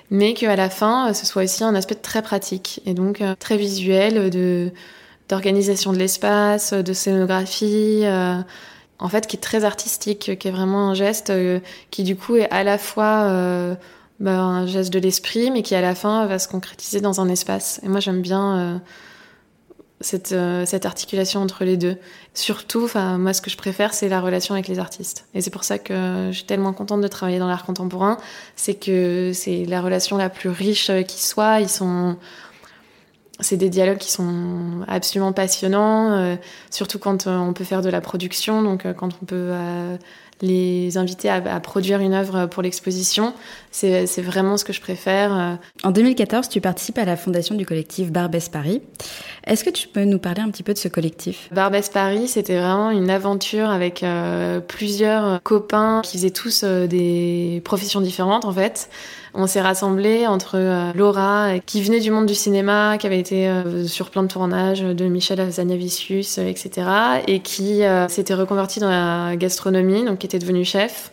mais 0.09 0.33
qu'à 0.33 0.55
la 0.55 0.69
fin, 0.69 1.13
ce 1.13 1.25
soit 1.25 1.43
aussi 1.43 1.63
un 1.63 1.75
aspect 1.75 1.95
très 1.95 2.21
pratique 2.21 2.81
et 2.85 2.93
donc 2.93 3.21
très 3.39 3.57
visuel 3.57 4.29
d'organisation 5.27 5.91
de 5.91 5.97
l'espace, 5.97 6.73
de 6.73 6.93
scénographie, 6.93 8.03
en 8.99 9.09
fait, 9.09 9.27
qui 9.27 9.37
est 9.37 9.39
très 9.39 9.65
artistique, 9.65 10.37
qui 10.37 10.47
est 10.47 10.51
vraiment 10.51 10.89
un 10.91 10.93
geste 10.93 11.33
qui 11.89 12.03
du 12.03 12.15
coup 12.15 12.35
est 12.35 12.49
à 12.51 12.63
la 12.63 12.77
fois 12.77 13.75
bah, 14.19 14.39
un 14.39 14.65
geste 14.65 14.93
de 14.93 14.99
l'esprit, 14.99 15.51
mais 15.51 15.61
qui 15.61 15.75
à 15.75 15.81
la 15.81 15.95
fin 15.95 16.25
va 16.25 16.39
se 16.39 16.47
concrétiser 16.47 17.01
dans 17.01 17.21
un 17.21 17.29
espace. 17.29 17.79
Et 17.83 17.89
moi, 17.89 17.99
j'aime 17.99 18.21
bien 18.21 18.57
euh, 18.57 18.77
cette, 19.99 20.31
euh, 20.31 20.65
cette 20.65 20.85
articulation 20.85 21.41
entre 21.41 21.65
les 21.65 21.77
deux. 21.77 21.97
Surtout, 22.33 22.89
moi, 22.95 23.33
ce 23.33 23.41
que 23.41 23.49
je 23.49 23.57
préfère, 23.57 23.93
c'est 23.93 24.09
la 24.09 24.21
relation 24.21 24.53
avec 24.53 24.67
les 24.67 24.79
artistes. 24.79 25.25
Et 25.33 25.41
c'est 25.41 25.49
pour 25.49 25.63
ça 25.63 25.79
que 25.79 26.29
je 26.31 26.35
suis 26.35 26.45
tellement 26.45 26.73
contente 26.73 27.01
de 27.01 27.07
travailler 27.07 27.39
dans 27.39 27.47
l'art 27.47 27.65
contemporain. 27.65 28.17
C'est 28.55 28.75
que 28.75 29.31
c'est 29.33 29.65
la 29.65 29.81
relation 29.81 30.17
la 30.17 30.29
plus 30.29 30.49
riche 30.49 30.91
qui 31.07 31.23
soit. 31.23 31.61
Ils 31.61 31.69
sont, 31.69 32.17
c'est 33.39 33.57
des 33.57 33.69
dialogues 33.69 33.97
qui 33.97 34.11
sont 34.11 34.83
absolument 34.87 35.33
passionnants, 35.33 36.13
euh, 36.13 36.35
surtout 36.69 36.99
quand 36.99 37.27
on 37.27 37.53
peut 37.53 37.63
faire 37.63 37.81
de 37.81 37.89
la 37.89 38.01
production, 38.01 38.61
donc 38.61 38.85
quand 38.93 39.09
on 39.21 39.25
peut 39.25 39.51
les 40.41 40.97
inviter 40.97 41.29
à, 41.29 41.59
produire 41.59 41.99
une 42.01 42.13
œuvre 42.13 42.45
pour 42.47 42.61
l'exposition. 42.61 43.33
C'est 43.71 44.21
vraiment 44.21 44.57
ce 44.57 44.65
que 44.65 44.73
je 44.73 44.81
préfère. 44.81 45.57
En 45.83 45.91
2014, 45.91 46.49
tu 46.49 46.61
participes 46.61 46.97
à 46.97 47.05
la 47.05 47.15
fondation 47.15 47.55
du 47.55 47.65
collectif 47.65 48.11
Barbès 48.11 48.49
Paris. 48.49 48.81
Est-ce 49.45 49.63
que 49.63 49.69
tu 49.69 49.87
peux 49.87 50.03
nous 50.03 50.19
parler 50.19 50.41
un 50.41 50.49
petit 50.49 50.63
peu 50.63 50.73
de 50.73 50.77
ce 50.77 50.87
collectif? 50.87 51.49
Barbès 51.51 51.87
Paris, 51.89 52.27
c'était 52.27 52.57
vraiment 52.57 52.89
une 52.89 53.09
aventure 53.09 53.69
avec 53.69 54.03
euh, 54.03 54.59
plusieurs 54.59 55.41
copains 55.43 56.01
qui 56.03 56.17
faisaient 56.17 56.31
tous 56.31 56.63
euh, 56.63 56.87
des 56.87 57.61
professions 57.63 58.01
différentes 58.01 58.45
en 58.45 58.51
fait. 58.51 58.89
On 59.37 59.47
s'est 59.47 59.61
rassemblés 59.61 60.27
entre 60.27 60.55
euh, 60.55 60.91
Laura, 60.95 61.59
qui 61.65 61.81
venait 61.81 61.99
du 61.99 62.09
monde 62.09 62.25
du 62.25 62.35
cinéma, 62.35 62.97
qui 62.97 63.05
avait 63.05 63.19
été 63.19 63.51
sur 63.85 64.09
plein 64.09 64.23
de 64.23 64.27
tournages 64.27 64.81
de 64.81 65.05
Michel 65.05 65.39
Azanavicius, 65.41 66.37
etc., 66.37 66.87
et 67.27 67.39
qui 67.39 67.81
s'était 68.07 68.33
reconvertie 68.33 68.79
dans 68.79 68.89
la 68.89 69.35
gastronomie, 69.35 70.05
donc 70.05 70.19
qui 70.19 70.25
était 70.25 70.39
devenue 70.39 70.63
chef. 70.65 71.11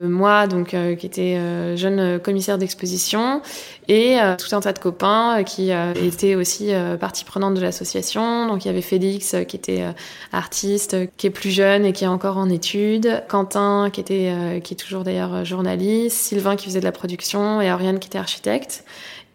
Moi, 0.00 0.46
donc, 0.46 0.74
euh, 0.74 0.94
qui 0.94 1.06
était 1.06 1.36
euh, 1.36 1.76
jeune 1.76 2.18
commissaire 2.18 2.58
d'exposition, 2.58 3.42
et 3.88 4.20
euh, 4.20 4.36
tout 4.36 4.54
un 4.54 4.60
tas 4.60 4.72
de 4.72 4.78
copains 4.78 5.42
qui 5.44 5.70
étaient 5.70 6.34
aussi 6.34 6.72
partie 6.98 7.24
prenante 7.24 7.54
de 7.54 7.60
l'association. 7.60 8.46
Donc, 8.46 8.64
il 8.64 8.68
y 8.68 8.70
avait 8.70 8.82
Félix, 8.82 9.36
qui 9.46 9.56
était 9.56 9.84
artiste, 10.32 10.96
qui 11.16 11.26
est 11.26 11.30
plus 11.30 11.50
jeune 11.50 11.84
et 11.84 11.92
qui 11.92 12.04
est 12.04 12.08
encore 12.08 12.38
en 12.38 12.48
études, 12.48 13.22
Quentin, 13.28 13.90
qui 13.92 14.00
était, 14.00 14.60
qui 14.64 14.74
est 14.74 14.76
toujours 14.76 15.04
d'ailleurs 15.04 15.44
journaliste, 15.44 16.16
Sylvain, 16.16 16.56
qui 16.56 16.66
faisait 16.66 16.80
de 16.80 16.84
la 16.84 16.92
production, 16.92 17.60
et 17.60 17.70
Oriane, 17.70 17.98
qui 17.98 18.08
était 18.08 18.18
architecte. 18.18 18.84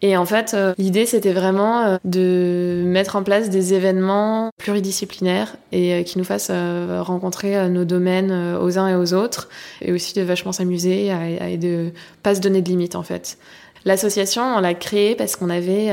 Et 0.02 0.16
en 0.16 0.24
fait, 0.24 0.54
euh, 0.54 0.72
l'idée, 0.78 1.04
c'était 1.04 1.32
vraiment 1.32 1.82
euh, 1.82 1.96
de 2.04 2.82
mettre 2.86 3.16
en 3.16 3.22
place 3.22 3.50
des 3.50 3.74
événements 3.74 4.50
pluridisciplinaires 4.56 5.56
et 5.72 5.92
euh, 5.92 6.02
qui 6.02 6.16
nous 6.16 6.24
fassent 6.24 6.50
rencontrer 6.50 7.68
nos 7.68 7.84
domaines 7.84 8.32
aux 8.60 8.78
uns 8.78 8.88
et 8.88 8.94
aux 8.94 9.12
autres, 9.12 9.48
et 9.82 9.92
aussi 9.92 10.14
de 10.14 10.22
vachement 10.22 10.52
s'amuser 10.52 11.12
et 11.40 11.58
de 11.58 11.92
pas 12.22 12.34
se 12.34 12.40
donner 12.40 12.62
de 12.62 12.68
limites, 12.68 12.94
en 12.96 13.02
fait. 13.02 13.38
L'association, 13.84 14.42
on 14.42 14.60
l'a 14.60 14.74
créée 14.74 15.14
parce 15.14 15.36
qu'on 15.36 15.50
avait... 15.50 15.90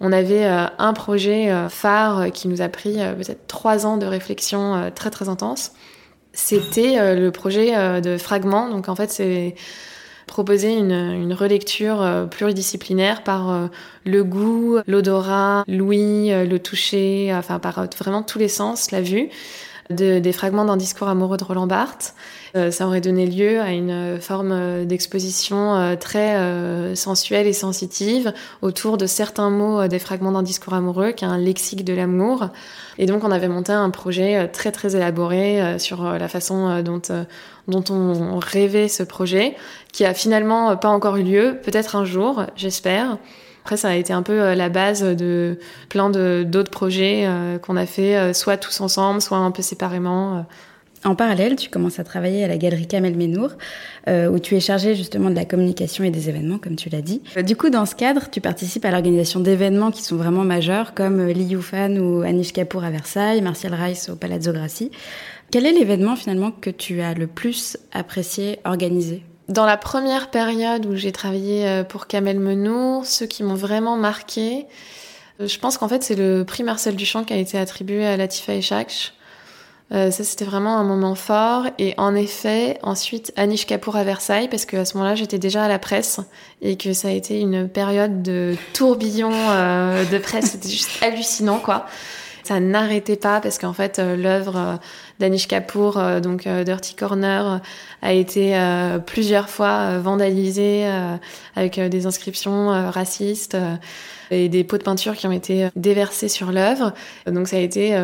on 0.00 0.12
avait 0.12 0.44
un 0.44 0.92
projet 0.92 1.52
phare 1.68 2.30
qui 2.32 2.48
nous 2.48 2.60
a 2.60 2.68
pris 2.68 2.94
peut-être 2.94 3.46
trois 3.46 3.86
ans 3.86 3.96
de 3.96 4.06
réflexion 4.06 4.90
très 4.94 5.10
très 5.10 5.28
intense. 5.28 5.72
C'était 6.32 7.14
le 7.14 7.30
projet 7.30 8.00
de 8.00 8.16
Fragments. 8.18 8.68
Donc 8.68 8.88
en 8.88 8.96
fait, 8.96 9.10
c'est 9.10 9.54
proposer 10.32 10.72
une, 10.72 10.92
une 10.92 11.34
relecture 11.34 12.00
euh, 12.00 12.24
pluridisciplinaire 12.24 13.22
par 13.22 13.50
euh, 13.50 13.66
le 14.06 14.24
goût, 14.24 14.78
l'odorat, 14.86 15.62
l'ouïe, 15.68 16.32
euh, 16.32 16.46
le 16.46 16.58
toucher, 16.58 17.30
enfin 17.34 17.58
par 17.58 17.86
vraiment 17.98 18.22
tous 18.22 18.38
les 18.38 18.48
sens, 18.48 18.92
la 18.92 19.02
vue, 19.02 19.28
de, 19.92 20.18
des 20.18 20.32
fragments 20.32 20.64
d'un 20.64 20.76
discours 20.76 21.08
amoureux 21.08 21.36
de 21.36 21.44
Roland 21.44 21.66
Barthes. 21.66 22.14
ça 22.54 22.86
aurait 22.86 23.00
donné 23.00 23.26
lieu 23.26 23.60
à 23.60 23.70
une 23.70 24.20
forme 24.20 24.84
d'exposition 24.84 25.96
très 25.98 26.94
sensuelle 26.94 27.46
et 27.46 27.52
sensitive 27.52 28.32
autour 28.60 28.98
de 28.98 29.06
certains 29.06 29.50
mots 29.50 29.86
des 29.88 29.98
fragments 29.98 30.32
d'un 30.32 30.42
discours 30.42 30.74
amoureux, 30.74 31.12
qui 31.12 31.24
est 31.24 31.28
un 31.28 31.38
lexique 31.38 31.84
de 31.84 31.94
l'amour. 31.94 32.48
Et 32.98 33.06
donc 33.06 33.24
on 33.24 33.30
avait 33.30 33.48
monté 33.48 33.72
un 33.72 33.90
projet 33.90 34.48
très 34.48 34.72
très 34.72 34.96
élaboré 34.96 35.78
sur 35.78 36.02
la 36.04 36.28
façon 36.28 36.82
dont 36.82 37.02
dont 37.68 37.84
on 37.90 38.38
rêvait 38.38 38.88
ce 38.88 39.02
projet, 39.02 39.56
qui 39.92 40.04
a 40.04 40.14
finalement 40.14 40.76
pas 40.76 40.88
encore 40.88 41.16
eu 41.16 41.22
lieu, 41.22 41.58
peut-être 41.62 41.96
un 41.96 42.04
jour, 42.04 42.44
j'espère. 42.56 43.18
Après, 43.62 43.76
ça 43.76 43.88
a 43.88 43.94
été 43.94 44.12
un 44.12 44.22
peu 44.22 44.40
euh, 44.40 44.54
la 44.54 44.68
base 44.68 45.02
de 45.02 45.58
plein 45.88 46.10
d'autres 46.10 46.70
projets 46.70 47.22
euh, 47.24 47.58
qu'on 47.58 47.76
a 47.76 47.86
fait, 47.86 48.16
euh, 48.16 48.32
soit 48.32 48.56
tous 48.56 48.80
ensemble, 48.80 49.22
soit 49.22 49.38
un 49.38 49.52
peu 49.52 49.62
séparément. 49.62 50.44
En 51.04 51.16
parallèle, 51.16 51.56
tu 51.56 51.68
commences 51.68 51.98
à 51.98 52.04
travailler 52.04 52.44
à 52.44 52.48
la 52.48 52.56
galerie 52.56 52.86
Kamel 52.86 53.16
Menour, 53.16 53.50
où 54.06 54.38
tu 54.38 54.54
es 54.54 54.60
chargé 54.60 54.94
justement 54.94 55.30
de 55.30 55.34
la 55.34 55.44
communication 55.44 56.04
et 56.04 56.10
des 56.10 56.28
événements, 56.28 56.58
comme 56.58 56.76
tu 56.76 56.90
l'as 56.90 57.00
dit. 57.00 57.22
Du 57.44 57.56
coup, 57.56 57.70
dans 57.70 57.86
ce 57.86 57.96
cadre, 57.96 58.30
tu 58.30 58.40
participes 58.40 58.84
à 58.84 58.92
l'organisation 58.92 59.40
d'événements 59.40 59.90
qui 59.90 60.02
sont 60.02 60.14
vraiment 60.14 60.44
majeurs, 60.44 60.94
comme 60.94 61.26
Li 61.26 61.42
Yufan 61.42 61.96
ou 61.96 62.22
Anish 62.22 62.52
Kapoor 62.52 62.84
à 62.84 62.90
Versailles, 62.90 63.42
Martial 63.42 63.74
Rice 63.74 64.10
au 64.10 64.14
Palazzo 64.14 64.52
Grassi. 64.52 64.92
Quel 65.50 65.66
est 65.66 65.72
l'événement 65.72 66.14
finalement 66.14 66.52
que 66.52 66.70
tu 66.70 67.00
as 67.00 67.14
le 67.14 67.26
plus 67.26 67.76
apprécié 67.92 68.60
organiser 68.64 69.24
Dans 69.48 69.66
la 69.66 69.76
première 69.76 70.30
période 70.30 70.86
où 70.86 70.94
j'ai 70.94 71.10
travaillé 71.10 71.66
euh, 71.66 71.84
pour 71.84 72.06
Kamel 72.06 72.38
Menour, 72.38 73.04
ceux 73.06 73.26
qui 73.26 73.42
m'ont 73.42 73.56
vraiment 73.56 73.96
marqué, 73.96 74.66
euh, 75.40 75.48
je 75.48 75.58
pense 75.58 75.78
qu'en 75.78 75.88
fait 75.88 76.02
c'est 76.04 76.14
le 76.14 76.44
prix 76.44 76.62
Marcel 76.62 76.94
Duchamp 76.94 77.24
qui 77.24 77.32
a 77.32 77.36
été 77.36 77.58
attribué 77.58 78.06
à 78.06 78.16
Latifa 78.16 78.54
Echach. 78.54 79.14
Euh, 79.92 80.10
ça, 80.10 80.24
c'était 80.24 80.46
vraiment 80.46 80.78
un 80.78 80.84
moment 80.84 81.14
fort. 81.14 81.66
Et 81.78 81.92
en 81.98 82.14
effet, 82.14 82.78
ensuite, 82.82 83.30
Anish 83.36 83.66
Kapoor 83.66 83.96
à 83.96 84.04
Versailles, 84.04 84.48
parce 84.48 84.64
qu'à 84.64 84.86
ce 84.86 84.96
moment-là, 84.96 85.16
j'étais 85.16 85.38
déjà 85.38 85.64
à 85.64 85.68
la 85.68 85.78
presse 85.78 86.18
et 86.62 86.78
que 86.78 86.94
ça 86.94 87.08
a 87.08 87.10
été 87.10 87.38
une 87.40 87.68
période 87.68 88.22
de 88.22 88.56
tourbillon 88.72 89.28
de 89.30 90.18
presse. 90.18 90.52
C'était 90.52 90.70
juste 90.70 91.02
hallucinant, 91.02 91.58
quoi. 91.58 91.84
Ça 92.42 92.58
n'arrêtait 92.58 93.16
pas 93.16 93.42
parce 93.42 93.58
qu'en 93.58 93.74
fait, 93.74 93.98
l'œuvre 93.98 94.78
Danish 95.22 95.46
Kapoor, 95.46 95.98
euh, 95.98 96.18
donc 96.18 96.48
euh, 96.48 96.64
Dirty 96.64 96.96
Corner, 96.96 97.60
a 98.02 98.12
été 98.12 98.56
euh, 98.56 98.98
plusieurs 98.98 99.48
fois 99.48 99.98
vandalisé 99.98 100.84
avec 101.54 101.78
des 101.78 102.06
inscriptions 102.06 102.90
racistes 102.90 103.56
et 104.32 104.48
des 104.48 104.64
pots 104.64 104.78
de 104.78 104.82
peinture 104.82 105.14
qui 105.14 105.28
ont 105.28 105.32
été 105.32 105.68
déversés 105.76 106.26
sur 106.26 106.50
l'œuvre. 106.50 106.92
Donc 107.26 107.46
ça 107.46 107.58
a 107.58 107.60
été 107.60 107.96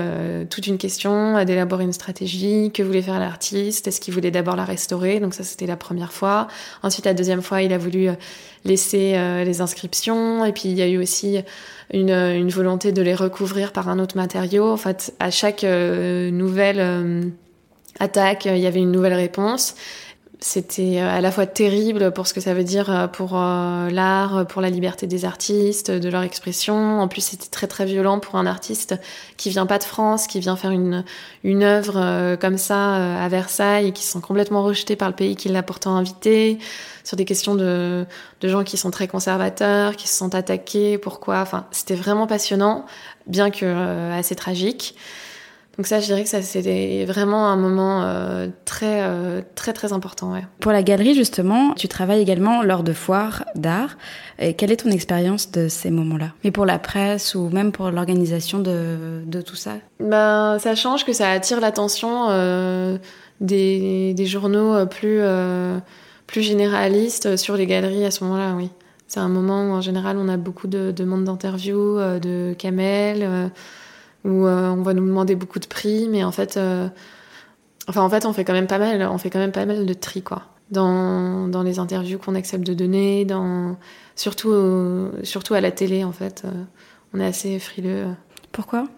toute 0.50 0.68
une 0.68 0.78
question 0.78 1.42
d'élaborer 1.44 1.82
une 1.82 1.92
stratégie. 1.92 2.70
Que 2.72 2.84
voulait 2.84 3.02
faire 3.02 3.18
l'artiste 3.18 3.88
Est-ce 3.88 4.00
qu'il 4.00 4.14
voulait 4.14 4.30
d'abord 4.30 4.54
la 4.54 4.64
restaurer? 4.64 5.18
Donc 5.18 5.34
ça 5.34 5.42
c'était 5.42 5.66
la 5.66 5.76
première 5.76 6.12
fois. 6.12 6.46
Ensuite 6.84 7.06
la 7.06 7.14
deuxième 7.14 7.42
fois 7.42 7.62
il 7.62 7.72
a 7.72 7.78
voulu 7.78 8.08
laisser 8.64 9.18
les 9.44 9.60
inscriptions 9.60 10.44
et 10.44 10.52
puis 10.52 10.68
il 10.68 10.78
y 10.78 10.82
a 10.82 10.86
eu 10.86 10.98
aussi 10.98 11.38
une, 11.92 12.10
une, 12.10 12.50
volonté 12.50 12.92
de 12.92 13.02
les 13.02 13.14
recouvrir 13.14 13.72
par 13.72 13.88
un 13.88 13.98
autre 13.98 14.16
matériau. 14.16 14.70
En 14.70 14.76
fait, 14.76 15.14
à 15.20 15.30
chaque 15.30 15.64
euh, 15.64 16.30
nouvelle 16.30 16.80
euh, 16.80 17.02
attaque, 17.98 18.46
il 18.46 18.58
y 18.58 18.66
avait 18.66 18.80
une 18.80 18.92
nouvelle 18.92 19.14
réponse. 19.14 19.74
C'était 20.40 21.00
euh, 21.00 21.08
à 21.08 21.20
la 21.20 21.32
fois 21.32 21.46
terrible 21.46 22.12
pour 22.12 22.28
ce 22.28 22.34
que 22.34 22.40
ça 22.40 22.54
veut 22.54 22.62
dire 22.62 23.10
pour 23.12 23.32
l'art, 23.32 24.46
pour 24.46 24.62
la 24.62 24.70
liberté 24.70 25.08
des 25.08 25.24
artistes, 25.24 25.90
de 25.90 26.08
leur 26.08 26.22
expression. 26.22 27.00
En 27.00 27.08
plus, 27.08 27.22
c'était 27.22 27.48
très 27.48 27.66
très 27.66 27.86
violent 27.86 28.20
pour 28.20 28.36
un 28.36 28.46
artiste 28.46 28.94
qui 29.36 29.50
vient 29.50 29.66
pas 29.66 29.78
de 29.78 29.84
France, 29.84 30.28
qui 30.28 30.38
vient 30.38 30.54
faire 30.54 30.70
une 30.70 31.04
une 31.42 31.64
œuvre 31.64 32.36
comme 32.36 32.56
ça 32.56 33.20
à 33.20 33.28
Versailles 33.28 33.88
et 33.88 33.92
qui 33.92 34.04
sont 34.04 34.20
complètement 34.20 34.62
rejetés 34.62 34.94
par 34.94 35.08
le 35.08 35.16
pays 35.16 35.34
qui 35.34 35.48
l'a 35.48 35.64
pourtant 35.64 35.96
invité 35.96 36.58
sur 37.08 37.16
des 37.16 37.24
questions 37.24 37.54
de, 37.54 38.04
de 38.42 38.48
gens 38.48 38.64
qui 38.64 38.76
sont 38.76 38.90
très 38.90 39.08
conservateurs, 39.08 39.96
qui 39.96 40.06
se 40.06 40.14
sont 40.14 40.34
attaqués, 40.34 40.98
pourquoi. 40.98 41.40
Enfin, 41.40 41.66
c'était 41.70 41.94
vraiment 41.94 42.26
passionnant, 42.26 42.84
bien 43.26 43.50
que 43.50 43.64
euh, 43.64 44.12
assez 44.12 44.36
tragique. 44.36 44.94
Donc 45.78 45.86
ça, 45.86 46.00
je 46.00 46.06
dirais 46.06 46.24
que 46.24 46.28
ça 46.28 46.42
c'était 46.42 47.04
vraiment 47.06 47.46
un 47.46 47.56
moment 47.56 48.02
euh, 48.02 48.48
très 48.64 49.00
euh, 49.02 49.42
très 49.54 49.72
très 49.72 49.92
important. 49.92 50.32
Ouais. 50.32 50.44
Pour 50.58 50.72
la 50.72 50.82
galerie 50.82 51.14
justement, 51.14 51.72
tu 51.74 51.86
travailles 51.86 52.20
également 52.20 52.62
lors 52.62 52.82
de 52.82 52.92
foires 52.92 53.44
d'art. 53.54 53.96
Et 54.40 54.54
quelle 54.54 54.72
est 54.72 54.82
ton 54.82 54.90
expérience 54.90 55.52
de 55.52 55.68
ces 55.68 55.92
moments-là? 55.92 56.32
Mais 56.42 56.50
pour 56.50 56.66
la 56.66 56.80
presse 56.80 57.36
ou 57.36 57.48
même 57.48 57.70
pour 57.70 57.92
l'organisation 57.92 58.58
de, 58.58 59.22
de, 59.24 59.40
tout 59.40 59.54
ça? 59.54 59.74
Ben 60.00 60.58
ça 60.58 60.74
change 60.74 61.04
que 61.04 61.12
ça 61.12 61.30
attire 61.30 61.60
l'attention 61.60 62.28
des, 63.40 64.14
des, 64.14 64.26
journaux 64.26 64.84
plus 64.86 65.20
plus 66.26 66.42
généraliste 66.42 67.36
sur 67.36 67.56
les 67.56 67.66
galeries 67.66 68.04
à 68.04 68.10
ce 68.10 68.24
moment-là, 68.24 68.54
oui. 68.56 68.70
C'est 69.08 69.20
un 69.20 69.28
moment 69.28 69.62
où 69.64 69.72
en 69.72 69.80
général 69.80 70.18
on 70.18 70.28
a 70.28 70.36
beaucoup 70.36 70.66
de 70.66 70.92
demandes 70.92 71.24
d'interviews, 71.24 71.98
euh, 71.98 72.18
de 72.18 72.54
camels, 72.56 73.22
euh, 73.22 73.48
où 74.24 74.46
euh, 74.46 74.70
on 74.70 74.82
va 74.82 74.94
nous 74.94 75.06
demander 75.06 75.34
beaucoup 75.34 75.58
de 75.58 75.66
prix, 75.66 76.08
mais 76.08 76.24
en 76.24 76.32
fait, 76.32 76.58
enfin 77.88 78.02
en 78.02 78.10
fait 78.10 78.26
on 78.26 78.32
fait 78.32 78.44
quand 78.44 78.52
même 78.52 78.66
pas 78.66 78.78
mal, 78.78 79.02
on 79.02 79.18
fait 79.18 79.30
quand 79.30 79.38
même 79.38 79.52
pas 79.52 79.66
mal 79.66 79.86
de 79.86 79.94
tri 79.94 80.22
quoi. 80.22 80.42
Dans, 80.70 81.48
dans 81.48 81.62
les 81.62 81.78
interviews 81.78 82.18
qu'on 82.18 82.34
accepte 82.34 82.66
de 82.66 82.74
donner, 82.74 83.24
dans 83.24 83.76
surtout 84.16 84.52
surtout 85.22 85.54
à 85.54 85.60
la 85.60 85.70
télé 85.70 86.04
en 86.04 86.12
fait, 86.12 86.44
on 87.14 87.20
est 87.20 87.26
assez 87.26 87.58
frileux. 87.58 88.06
Pourquoi? 88.52 88.88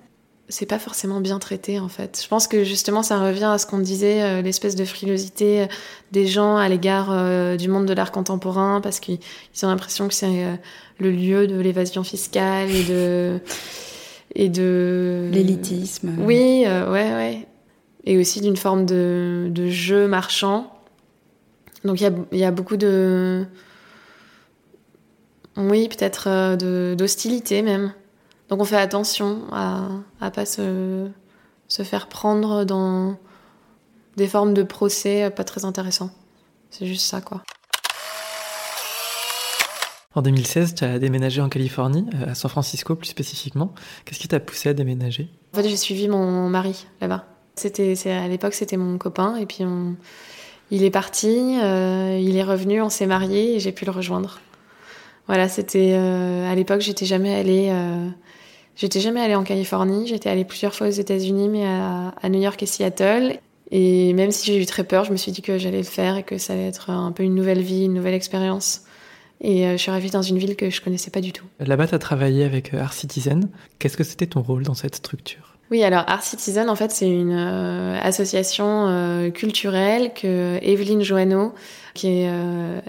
C'est 0.51 0.67
pas 0.67 0.81
forcément 0.81 1.21
bien 1.21 1.39
traité 1.39 1.79
en 1.79 1.89
fait. 1.89 2.21
Je 2.23 2.27
pense 2.27 2.49
que 2.49 2.65
justement 2.65 3.05
ça 3.05 3.21
revient 3.21 3.45
à 3.45 3.59
ce 3.59 3.67
qu'on 3.67 3.79
disait, 3.79 4.23
euh, 4.23 4.43
l'espèce 4.43 4.75
de 4.75 4.85
frilosité 4.85 5.63
euh, 5.63 5.67
des 6.11 6.27
gens 6.27 6.57
à 6.57 6.69
l'égard 6.69 7.11
euh, 7.11 7.57
du 7.57 7.69
monde 7.69 7.87
de 7.87 7.93
l'art 7.93 8.11
contemporain 8.11 8.81
parce 8.81 8.99
qu'ils 8.99 9.21
ont 9.63 9.69
l'impression 9.69 10.09
que 10.09 10.15
c'est 10.15 10.59
le 10.99 11.11
lieu 11.13 11.47
de 11.47 11.61
l'évasion 11.61 12.03
fiscale 12.03 12.69
et 12.69 12.83
de 12.83 13.41
et 14.35 14.49
de 14.49 15.29
l'élitisme. 15.33 16.15
Oui, 16.19 16.65
ouais, 16.65 16.89
ouais, 16.91 17.49
et 18.05 18.19
aussi 18.19 18.41
d'une 18.41 18.57
forme 18.57 18.87
de, 18.87 19.49
de 19.51 19.69
jeu 19.69 20.09
marchand. 20.09 20.73
Donc 21.85 22.01
il 22.01 22.05
y 22.05 22.07
a, 22.07 22.13
y 22.37 22.45
a 22.45 22.51
beaucoup 22.51 22.77
de 22.77 23.47
oui, 25.57 25.89
peut-être 25.89 26.57
d'hostilité 26.95 27.63
même. 27.63 27.93
Donc 28.49 28.61
on 28.61 28.65
fait 28.65 28.77
attention 28.77 29.43
à 29.53 29.89
ne 30.21 30.31
pas 30.31 30.47
se, 30.47 31.09
se, 31.69 31.83
faire 31.83 32.09
prendre 32.09 32.65
dans 32.65 33.17
des 34.17 34.27
formes 34.27 34.55
de 34.55 34.63
procès 34.63 35.31
pas 35.31 35.45
très 35.45 35.65
intéressants. 35.65 36.11
C'est 36.71 36.87
juste 36.87 37.07
ça, 37.07 37.21
quoi. 37.21 37.43
En 40.15 40.23
2016, 40.23 40.75
tu 40.75 40.85
as 40.85 40.99
déménagé 40.99 41.41
en 41.41 41.49
Californie, 41.49 42.07
à 42.27 42.35
San 42.35 42.51
Francisco 42.51 42.97
plus 42.97 43.09
spécifiquement. 43.09 43.75
Qu'est-ce 44.05 44.19
qui 44.19 44.29
t'a 44.29 44.41
poussé 44.41 44.69
à 44.69 44.75
déménager? 44.75 45.29
En 45.53 45.59
fait, 45.59 45.69
j'ai 45.69 45.77
suivi 45.77 46.09
mon 46.09 46.49
mari 46.49 46.87
là-bas. 47.01 47.27
C'était, 47.55 47.95
à 48.11 48.27
l'époque, 48.27 48.55
c'était 48.55 48.77
mon 48.77 48.99
copain, 48.99 49.37
et 49.37 49.47
puis 49.47 49.65
il 50.71 50.83
est 50.83 50.91
parti, 50.91 51.29
il 51.29 52.37
est 52.37 52.43
revenu, 52.43 52.81
on 52.81 52.89
s'est 52.89 53.07
mariés, 53.07 53.57
et 53.57 53.61
j'ai 53.61 53.71
pu 53.71 53.85
le 53.85 53.91
rejoindre. 53.93 54.41
Voilà, 55.27 55.49
c'était 55.49 55.95
à 55.95 56.55
l'époque, 56.55 56.81
j'étais 56.81 57.07
jamais 57.07 57.35
allée 57.35 57.71
J'étais 58.81 59.01
jamais 59.01 59.21
allée 59.21 59.35
en 59.35 59.45
Californie, 59.45 60.07
j'étais 60.07 60.31
allée 60.31 60.47
plusieurs 60.47 60.75
fois 60.75 60.87
aux 60.87 60.91
États-Unis, 60.91 61.51
mais 61.51 61.67
à, 61.67 62.29
New 62.31 62.41
York 62.41 62.63
et 62.63 62.67
Seattle. 62.67 63.39
Et 63.71 64.15
même 64.15 64.31
si 64.31 64.47
j'ai 64.47 64.59
eu 64.59 64.65
très 64.65 64.85
peur, 64.85 65.05
je 65.05 65.13
me 65.13 65.19
suis 65.19 65.33
dit 65.33 65.43
que 65.43 65.59
j'allais 65.59 65.79
le 65.79 65.85
faire 65.85 66.17
et 66.17 66.23
que 66.23 66.39
ça 66.39 66.55
allait 66.55 66.69
être 66.69 66.89
un 66.89 67.13
peu 67.13 67.23
une 67.23 67.35
nouvelle 67.35 67.61
vie, 67.61 67.85
une 67.85 67.93
nouvelle 67.93 68.15
expérience. 68.15 68.85
Et 69.41 69.67
euh, 69.67 69.73
je 69.73 69.77
suis 69.79 69.91
arrivée 69.91 70.11
dans 70.11 70.23
une 70.23 70.39
ville 70.39 70.57
que 70.57 70.71
je 70.71 70.81
connaissais 70.81 71.11
pas 71.11 71.21
du 71.21 71.33
tout. 71.33 71.45
Là-bas, 71.61 71.89
tu 71.89 71.95
as 71.95 71.99
travaillé 71.99 72.45
avec 72.45 72.75
euh, 72.75 72.81
Art 72.81 72.93
Citizen. 72.93 73.49
Qu'est-ce 73.79 73.97
que 73.97 74.05
c'était 74.05 74.27
ton 74.27 74.43
rôle 74.43 74.63
dans 74.65 74.75
cette 74.75 74.97
structure? 74.97 75.57
Oui, 75.71 75.85
alors 75.85 76.05
Art 76.09 76.25
Citizen, 76.25 76.69
en 76.69 76.75
fait, 76.75 76.91
c'est 76.91 77.09
une 77.09 77.33
euh, 77.33 77.99
association 78.03 79.31
culturelle 79.33 80.13
que 80.15 80.59
Evelyne 80.63 81.03
Joanneau, 81.03 81.55
qui 81.95 82.09
est 82.09 82.31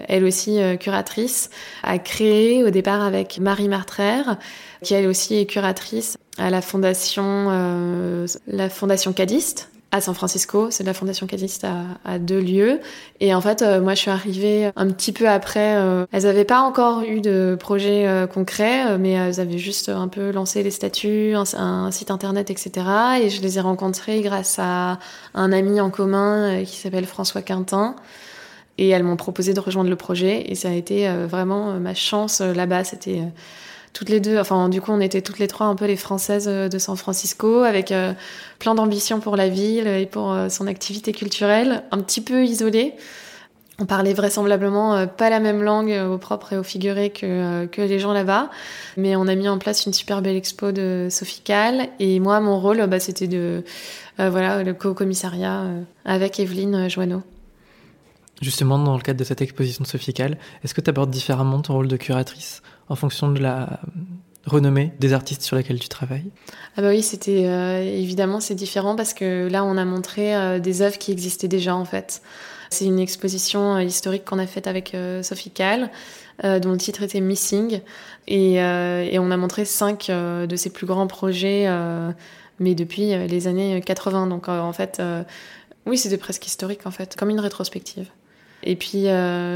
elle 0.08 0.24
aussi 0.24 0.58
curatrice, 0.80 1.50
a 1.84 1.98
créée 1.98 2.64
au 2.64 2.70
départ 2.70 3.02
avec 3.02 3.38
Marie 3.38 3.68
Martraire 3.68 4.36
qui 4.82 4.94
elle 4.94 5.06
aussi 5.06 5.36
est 5.36 5.46
curatrice 5.46 6.18
à 6.38 6.50
la 6.50 6.60
fondation, 6.60 7.48
euh, 7.50 8.26
la 8.46 8.68
fondation 8.68 9.12
Cadiste 9.12 9.70
à 9.92 10.00
San 10.00 10.14
Francisco. 10.14 10.70
C'est 10.70 10.84
la 10.84 10.94
fondation 10.94 11.26
à, 11.62 12.10
à, 12.10 12.18
deux 12.18 12.40
lieux. 12.40 12.80
Et 13.20 13.34
en 13.34 13.42
fait, 13.42 13.60
euh, 13.60 13.80
moi, 13.80 13.94
je 13.94 14.00
suis 14.00 14.10
arrivée 14.10 14.70
un 14.74 14.90
petit 14.90 15.12
peu 15.12 15.28
après. 15.28 15.76
Euh, 15.76 16.06
elles 16.12 16.22
n'avaient 16.22 16.46
pas 16.46 16.62
encore 16.62 17.02
eu 17.02 17.20
de 17.20 17.56
projet 17.60 18.08
euh, 18.08 18.26
concret, 18.26 18.98
mais 18.98 19.12
elles 19.12 19.38
avaient 19.38 19.58
juste 19.58 19.90
un 19.90 20.08
peu 20.08 20.32
lancé 20.32 20.62
les 20.62 20.70
statuts, 20.70 21.34
un, 21.34 21.44
un, 21.58 21.90
site 21.90 22.10
internet, 22.10 22.50
etc. 22.50 22.72
Et 23.20 23.28
je 23.28 23.42
les 23.42 23.58
ai 23.58 23.60
rencontrées 23.60 24.22
grâce 24.22 24.58
à 24.58 24.98
un 25.34 25.52
ami 25.52 25.78
en 25.80 25.90
commun 25.90 26.64
qui 26.64 26.76
s'appelle 26.76 27.06
François 27.06 27.42
Quintin. 27.42 27.94
Et 28.78 28.88
elles 28.88 29.04
m'ont 29.04 29.16
proposé 29.16 29.52
de 29.52 29.60
rejoindre 29.60 29.90
le 29.90 29.96
projet. 29.96 30.50
Et 30.50 30.54
ça 30.54 30.70
a 30.70 30.72
été 30.72 31.06
vraiment 31.28 31.74
ma 31.74 31.94
chance 31.94 32.40
là-bas. 32.40 32.84
C'était 32.84 33.20
toutes 33.92 34.08
les 34.08 34.20
deux, 34.20 34.38
enfin 34.38 34.68
du 34.68 34.80
coup 34.80 34.90
on 34.92 35.00
était 35.00 35.22
toutes 35.22 35.38
les 35.38 35.48
trois 35.48 35.66
un 35.66 35.74
peu 35.74 35.86
les 35.86 35.96
françaises 35.96 36.48
euh, 36.48 36.68
de 36.68 36.78
San 36.78 36.96
Francisco 36.96 37.62
avec 37.62 37.92
euh, 37.92 38.12
plein 38.58 38.74
d'ambition 38.74 39.20
pour 39.20 39.36
la 39.36 39.48
ville 39.48 39.86
et 39.86 40.06
pour 40.06 40.32
euh, 40.32 40.48
son 40.48 40.66
activité 40.66 41.12
culturelle, 41.12 41.82
un 41.90 41.98
petit 41.98 42.20
peu 42.20 42.44
isolées. 42.44 42.94
On 43.78 43.86
parlait 43.86 44.12
vraisemblablement 44.12 45.06
pas 45.06 45.30
la 45.30 45.40
même 45.40 45.62
langue 45.62 45.98
au 46.08 46.18
propre 46.18 46.52
et 46.52 46.58
au 46.58 46.62
figuré 46.62 47.10
que, 47.10 47.64
que 47.66 47.80
les 47.80 47.98
gens 47.98 48.12
là-bas, 48.12 48.50
mais 48.96 49.16
on 49.16 49.26
a 49.26 49.34
mis 49.34 49.48
en 49.48 49.58
place 49.58 49.86
une 49.86 49.94
super 49.94 50.20
belle 50.20 50.36
expo 50.36 50.72
de 50.72 51.08
Sophical 51.10 51.88
et 51.98 52.20
moi 52.20 52.38
mon 52.40 52.60
rôle 52.60 52.86
bah, 52.86 53.00
c'était 53.00 53.26
de 53.26 53.64
voilà 54.18 54.62
le 54.62 54.74
co-commissariat 54.74 55.64
avec 56.04 56.38
Evelyne 56.38 56.88
Joanneau. 56.88 57.22
Justement, 58.42 58.78
dans 58.78 58.96
le 58.96 59.02
cadre 59.02 59.18
de 59.18 59.24
cette 59.24 59.40
exposition 59.40 59.82
de 59.82 59.88
Sophical, 59.88 60.36
est-ce 60.62 60.74
que 60.74 60.80
tu 60.80 60.90
abordes 60.90 61.10
différemment 61.10 61.60
ton 61.62 61.74
rôle 61.74 61.88
de 61.88 61.96
curatrice? 61.96 62.62
En 62.88 62.96
fonction 62.96 63.30
de 63.30 63.40
la 63.40 63.80
renommée 64.46 64.92
des 64.98 65.12
artistes 65.12 65.42
sur 65.42 65.56
lesquels 65.56 65.78
tu 65.78 65.88
travailles 65.88 66.30
Ah 66.76 66.82
bah 66.82 66.88
oui, 66.88 67.02
c'était 67.02 67.46
euh, 67.46 67.82
évidemment 67.82 68.40
c'est 68.40 68.54
différent 68.54 68.96
parce 68.96 69.14
que 69.14 69.48
là 69.48 69.64
on 69.64 69.76
a 69.76 69.84
montré 69.84 70.34
euh, 70.34 70.58
des 70.58 70.82
œuvres 70.82 70.98
qui 70.98 71.12
existaient 71.12 71.48
déjà 71.48 71.74
en 71.76 71.84
fait. 71.84 72.22
C'est 72.70 72.86
une 72.86 72.98
exposition 72.98 73.76
euh, 73.76 73.82
historique 73.82 74.24
qu'on 74.24 74.38
a 74.38 74.46
faite 74.46 74.66
avec 74.66 74.96
Sophie 75.22 75.50
Kahl, 75.50 75.90
dont 76.42 76.72
le 76.72 76.78
titre 76.78 77.02
était 77.02 77.20
Missing, 77.20 77.82
et, 78.26 78.54
et 78.54 79.18
on 79.18 79.30
a 79.30 79.36
montré 79.36 79.64
cinq 79.64 80.08
de 80.08 80.56
ses 80.56 80.70
plus 80.70 80.86
grands 80.86 81.06
projets, 81.06 81.68
mais 82.58 82.74
depuis 82.74 83.14
les 83.28 83.46
années 83.46 83.80
80. 83.80 84.26
Donc 84.26 84.48
en 84.48 84.72
fait, 84.72 85.00
oui, 85.86 85.98
c'était 85.98 86.16
presque 86.16 86.46
historique 86.46 86.86
en 86.86 86.90
fait, 86.90 87.14
comme 87.16 87.30
une 87.30 87.38
rétrospective. 87.38 88.08
Et 88.64 88.74
puis 88.74 89.06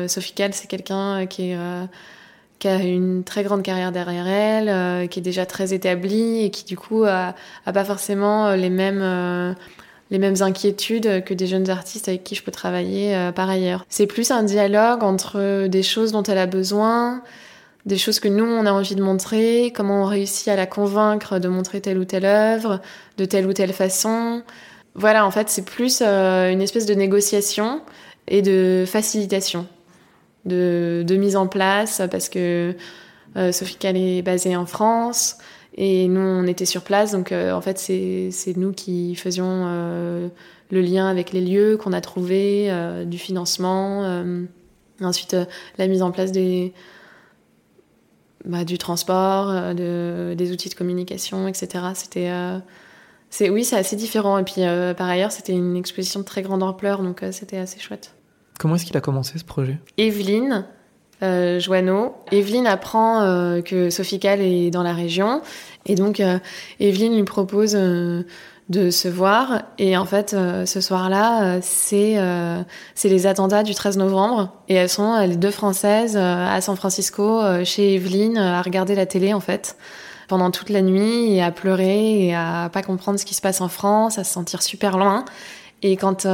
Sophie 0.07 0.35
Kahl, 0.35 0.53
c'est 0.53 0.69
quelqu'un 0.69 1.27
qui 1.27 1.51
est 1.51 1.59
qui 2.59 2.69
a 2.69 2.77
une 2.77 3.25
très 3.25 3.43
grande 3.43 3.63
carrière 3.63 3.93
derrière 3.93 4.27
elle, 4.27 4.69
euh, 4.69 5.07
qui 5.07 5.19
est 5.19 5.23
déjà 5.23 5.47
très 5.47 5.75
établie 5.75 6.45
et 6.45 6.51
qui 6.51 6.65
du 6.65 6.77
coup 6.77 7.05
a, 7.05 7.35
pas 7.65 7.85
forcément 7.85 8.47
euh, 8.47 8.57
les 8.57 8.71
mêmes 8.71 9.03
euh, 9.03 9.53
les 10.11 10.19
mêmes 10.19 10.37
inquiétudes 10.41 11.25
que 11.25 11.35
des 11.35 11.49
jeunes 11.49 11.69
artistes 11.69 12.09
avec 12.09 12.23
qui 12.23 12.37
je 12.37 12.45
peux 12.45 12.53
travailler 12.53 13.33
par 13.35 13.51
ailleurs. 13.51 13.85
C'est 13.89 14.07
plus 14.07 14.31
un 14.31 14.45
dialogue 14.45 15.03
entre 15.03 15.67
des 15.67 15.83
choses 15.83 16.13
dont 16.13 16.23
elle 16.23 16.39
a 16.39 16.47
besoin, 16.47 17.23
des 17.87 17.99
choses 17.99 18.21
que 18.21 18.29
nous 18.29 18.45
on 18.45 18.67
a 18.67 18.73
envie 18.73 18.95
de 18.95 19.03
montrer, 19.03 19.73
comment 19.75 20.03
on 20.03 20.07
réussit 20.07 20.47
à 20.47 20.55
la 20.55 20.67
convaincre 20.67 21.41
de 21.41 21.49
montrer 21.49 21.81
telle 21.81 21.99
ou 21.99 22.05
telle 22.05 22.25
œuvre, 22.25 22.81
de 23.19 23.25
telle 23.25 23.49
ou 23.49 23.53
telle 23.53 23.73
façon. 23.73 24.45
Voilà, 24.95 25.27
en 25.27 25.33
fait, 25.33 25.51
c'est 25.51 25.65
plus 25.65 26.01
une 26.03 26.63
espèce 26.63 26.87
de 26.87 26.95
négociation 26.95 27.81
et 28.29 28.43
de 28.43 28.85
facilitation 28.87 29.67
de, 30.47 31.17
mise 31.19 31.37
en 31.37 31.47
place 31.47 32.01
parce 32.11 32.29
que 32.29 32.75
euh, 33.37 33.53
Sophie 33.53 33.77
Cal 33.77 33.97
est 33.97 34.23
basée 34.23 34.57
en 34.57 34.67
France 34.67 35.37
et 35.77 36.09
nous 36.09 36.21
on 36.21 36.47
était 36.47 36.65
sur 36.65 36.83
place. 36.83 37.13
Donc 37.13 37.33
euh, 37.33 37.53
en 37.53 37.61
fait 37.61 37.79
c'est 37.79 38.57
nous 38.57 38.73
qui 38.73 39.15
faisions 39.15 39.65
euh, 39.67 40.29
le 40.71 40.81
lien 40.81 41.09
avec 41.09 41.33
les 41.33 41.41
lieux 41.41 41.77
qu'on 41.77 41.93
a 41.93 42.01
trouvé 42.01 42.71
du 43.07 43.19
financement 43.19 44.25
ensuite 45.01 45.37
la 45.79 45.87
mise 45.87 46.03
en 46.03 46.11
place 46.11 46.33
des 46.33 46.73
bah, 48.45 48.65
du 48.65 48.79
transport 48.79 49.75
de, 49.75 50.35
des 50.37 50.53
outils 50.53 50.69
de 50.69 50.75
communication 50.75 51.47
etc 51.47 51.85
c'était 51.95 52.31
oui 53.51 53.65
c'est 53.65 53.77
assez 53.77 53.97
différent. 53.97 54.39
Et 54.39 54.45
puis 54.45 54.63
par 54.97 55.09
ailleurs 55.09 55.31
c'était 55.31 55.53
une 55.53 55.77
exposition 55.77 56.21
de 56.21 56.25
très 56.25 56.43
grande 56.43 56.63
ampleur. 56.63 57.03
Donc 57.03 57.23
c'était 57.31 57.59
assez 57.59 57.79
chouette 57.79 58.16
Comment 58.59 58.77
est-ce 58.77 58.85
qu'il 58.85 58.97
a 58.97 59.01
commencé 59.01 59.39
ce 59.39 59.45
projet? 59.45 59.79
Evelyne 59.99 60.67
euh, 61.23 61.59
Joanneau. 61.61 62.15
Evelyne 62.31 62.67
apprend 62.67 63.23
euh, 63.23 63.63
que 63.63 63.91
Sophie 63.91 64.19
Cal 64.19 64.41
est 64.41 64.71
dans 64.71 64.83
la 64.83 64.93
région. 64.93 65.41
Et 65.87 65.95
donc 65.95 66.21
euh, 66.21 66.39
Evelyne 66.79 67.17
lui 67.17 67.25
propose 67.25 67.75
euh, 67.75 68.23
de 68.69 68.91
se 68.91 69.09
voir. 69.09 69.63
Et 69.79 69.97
en 69.97 70.05
fait 70.05 70.31
ce 70.31 70.81
soir-là 70.81 71.61
c'est 71.63 72.19
c'est 72.95 73.09
les 73.09 73.27
attentats 73.27 73.63
du 73.63 73.75
13 73.75 73.97
novembre. 73.97 74.53
Et 74.69 74.75
elles 74.75 74.89
sont 74.89 75.19
les 75.21 75.37
deux 75.37 75.53
françaises 75.53 76.17
à 76.17 76.61
San 76.61 76.77
Francisco 76.77 77.41
chez 77.65 77.95
Evelyne 77.95 78.37
à 78.37 78.61
regarder 78.61 78.97
la 78.97 79.07
télé 79.07 79.33
en 79.33 79.41
fait 79.41 79.77
pendant 80.27 80.51
toute 80.51 80.71
la 80.71 80.83
nuit 80.83 81.33
et 81.33 81.43
à 81.45 81.53
pleurer 81.53 82.27
et 82.27 82.35
à 82.35 82.69
pas 82.73 82.83
comprendre 82.83 83.21
ce 83.21 83.25
qui 83.25 83.35
se 83.35 83.41
passe 83.41 83.61
en 83.61 83.69
France, 83.69 84.19
à 84.19 84.25
se 84.25 84.33
sentir 84.33 84.61
super 84.63 84.99
loin. 84.99 85.25
Et 85.83 85.97
quand 85.97 86.27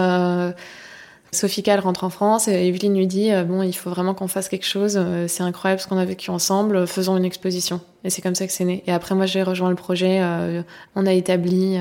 Sophie 1.35 1.63
Cal 1.63 1.81
rentre 1.81 2.05
en 2.05 2.11
France 2.11 2.47
et 2.47 2.69
Evelyne 2.69 2.95
lui 2.95 3.07
dit 3.07 3.33
euh, 3.33 3.43
bon 3.45 3.63
il 3.63 3.73
faut 3.73 3.89
vraiment 3.89 4.13
qu'on 4.13 4.29
fasse 4.29 4.51
quelque 4.51 4.67
chose 4.67 4.99
euh, 4.99 5.27
c'est 5.29 5.43
incroyable 5.43 5.81
ce 5.81 5.89
qu'on 5.89 5.97
a 5.97 6.05
vécu 6.05 6.31
ensemble 6.31 6.87
faisons 6.87 7.17
une 7.17 7.25
exposition. 7.25 7.81
Et 8.05 8.11
c'est 8.11 8.21
comme 8.21 8.35
ça 8.35 8.47
que 8.47 8.53
c'est 8.53 8.67
né. 8.67 8.83
Et 8.87 8.93
après 8.93 9.15
moi 9.15 9.25
j'ai 9.25 9.43
rejoint 9.43 9.71
le 9.71 9.77
projet 9.77 10.21
euh, 10.21 10.63
on 10.95 11.07
a 11.07 11.13
établi 11.15 11.79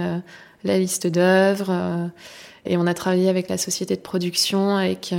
la 0.63 0.79
liste 0.79 1.07
d'œuvres 1.07 2.09
et 2.65 2.77
on 2.77 2.87
a 2.87 2.93
travaillé 2.93 3.27
avec 3.27 3.49
la 3.49 3.57
société 3.57 3.97
de 3.97 4.01
production 4.01 4.77
avec 4.77 5.13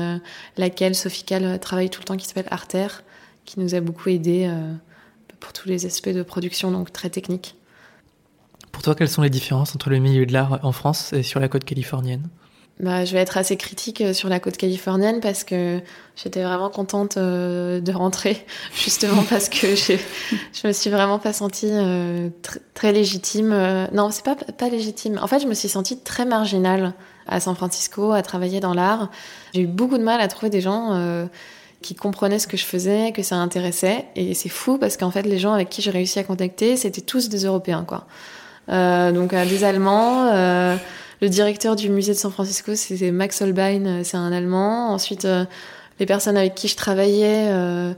laquelle 0.56 0.94
Sophie 0.94 1.24
Cal 1.24 1.58
travaille 1.58 1.90
tout 1.90 2.00
le 2.00 2.06
temps 2.06 2.16
qui 2.16 2.26
s'appelle 2.26 2.48
Arter 2.50 2.86
qui 3.44 3.60
nous 3.60 3.74
a 3.74 3.80
beaucoup 3.80 4.08
aidé 4.08 4.50
pour 5.40 5.52
tous 5.52 5.68
les 5.68 5.84
aspects 5.84 6.08
de 6.08 6.22
production 6.22 6.70
donc 6.70 6.90
très 6.92 7.10
techniques. 7.10 7.56
Pour 8.70 8.82
toi, 8.82 8.94
quelles 8.94 9.10
sont 9.10 9.22
les 9.22 9.30
différences 9.30 9.74
entre 9.74 9.90
le 9.90 9.98
milieu 9.98 10.24
de 10.24 10.32
l'art 10.32 10.60
en 10.62 10.72
France 10.72 11.12
et 11.12 11.22
sur 11.22 11.40
la 11.40 11.48
côte 11.48 11.64
californienne? 11.64 12.28
Bah, 12.82 13.04
je 13.04 13.12
vais 13.12 13.20
être 13.20 13.38
assez 13.38 13.56
critique 13.56 14.00
euh, 14.00 14.12
sur 14.12 14.28
la 14.28 14.40
côte 14.40 14.56
californienne 14.56 15.20
parce 15.20 15.44
que 15.44 15.80
j'étais 16.16 16.42
vraiment 16.42 16.68
contente 16.68 17.16
euh, 17.16 17.80
de 17.80 17.92
rentrer, 17.92 18.44
justement 18.74 19.22
parce 19.22 19.48
que 19.48 19.68
je 19.76 20.66
me 20.66 20.72
suis 20.72 20.90
vraiment 20.90 21.20
pas 21.20 21.32
sentie 21.32 21.70
euh, 21.70 22.28
très 22.74 22.92
légitime. 22.92 23.54
Non, 23.92 24.10
c'est 24.10 24.24
pas 24.24 24.34
pas 24.34 24.68
légitime. 24.68 25.20
En 25.22 25.28
fait, 25.28 25.38
je 25.38 25.46
me 25.46 25.54
suis 25.54 25.68
sentie 25.68 25.96
très 26.00 26.24
marginale 26.24 26.92
à 27.28 27.38
San 27.38 27.54
Francisco, 27.54 28.10
à 28.10 28.22
travailler 28.22 28.58
dans 28.58 28.74
l'art. 28.74 29.10
J'ai 29.54 29.60
eu 29.60 29.66
beaucoup 29.68 29.96
de 29.96 30.02
mal 30.02 30.20
à 30.20 30.26
trouver 30.26 30.50
des 30.50 30.60
gens 30.60 31.28
qui 31.82 31.94
comprenaient 31.94 32.40
ce 32.40 32.48
que 32.48 32.56
je 32.56 32.64
faisais, 32.64 33.12
que 33.12 33.22
ça 33.22 33.36
intéressait. 33.36 34.06
Et 34.16 34.34
c'est 34.34 34.48
fou 34.48 34.76
parce 34.76 34.96
qu'en 34.96 35.12
fait, 35.12 35.22
les 35.22 35.38
gens 35.38 35.52
avec 35.52 35.68
qui 35.68 35.82
j'ai 35.82 35.92
réussi 35.92 36.18
à 36.18 36.24
contacter, 36.24 36.76
c'était 36.76 37.00
tous 37.00 37.28
des 37.28 37.44
Européens, 37.44 37.86
quoi. 37.86 38.08
donc 38.68 39.34
des 39.34 39.62
Allemands. 39.62 40.78
Le 41.22 41.28
directeur 41.28 41.76
du 41.76 41.88
musée 41.88 42.14
de 42.14 42.18
San 42.18 42.32
Francisco, 42.32 42.74
c'est 42.74 43.12
Max 43.12 43.40
Holbein, 43.42 43.86
euh, 43.86 44.00
c'est 44.02 44.16
un 44.16 44.32
Allemand. 44.32 44.92
Ensuite, 44.92 45.24
euh, 45.24 45.44
les 46.00 46.06
personnes 46.06 46.36
avec 46.36 46.56
qui 46.56 46.66
je 46.66 46.74
travaillais, 46.74 47.46
euh, 47.48 47.92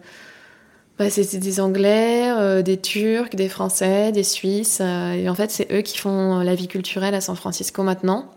bah, 0.99 1.09
c'était 1.09 1.39
des 1.39 1.59
Anglais, 1.59 2.63
des 2.63 2.77
Turcs, 2.77 3.35
des 3.35 3.49
Français, 3.49 4.13
des 4.13 4.25
Suisses. 4.25 4.81
et 4.81 5.27
en 5.27 5.35
fait, 5.35 5.51
c'est 5.51 5.73
eux 5.73 5.81
qui 5.81 5.97
font 5.97 6.41
la 6.41 6.55
vie 6.55 6.69
culturelle 6.69 7.15
à 7.15 7.23
San 7.23 7.35
Francisco 7.35 7.83
maintenant. 7.83 8.31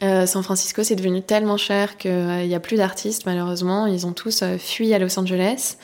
San 0.00 0.42
Francisco, 0.42 0.82
c'est 0.82 0.96
devenu 0.96 1.22
tellement 1.22 1.58
cher 1.58 1.98
qu'il 1.98 2.46
n'y 2.48 2.54
a 2.54 2.60
plus 2.60 2.78
d'artistes, 2.78 3.26
malheureusement. 3.26 3.86
Ils 3.86 4.06
ont 4.06 4.12
tous 4.12 4.42
fui 4.58 4.92
à 4.94 4.98
Los 4.98 5.18
Angeles. 5.20 5.76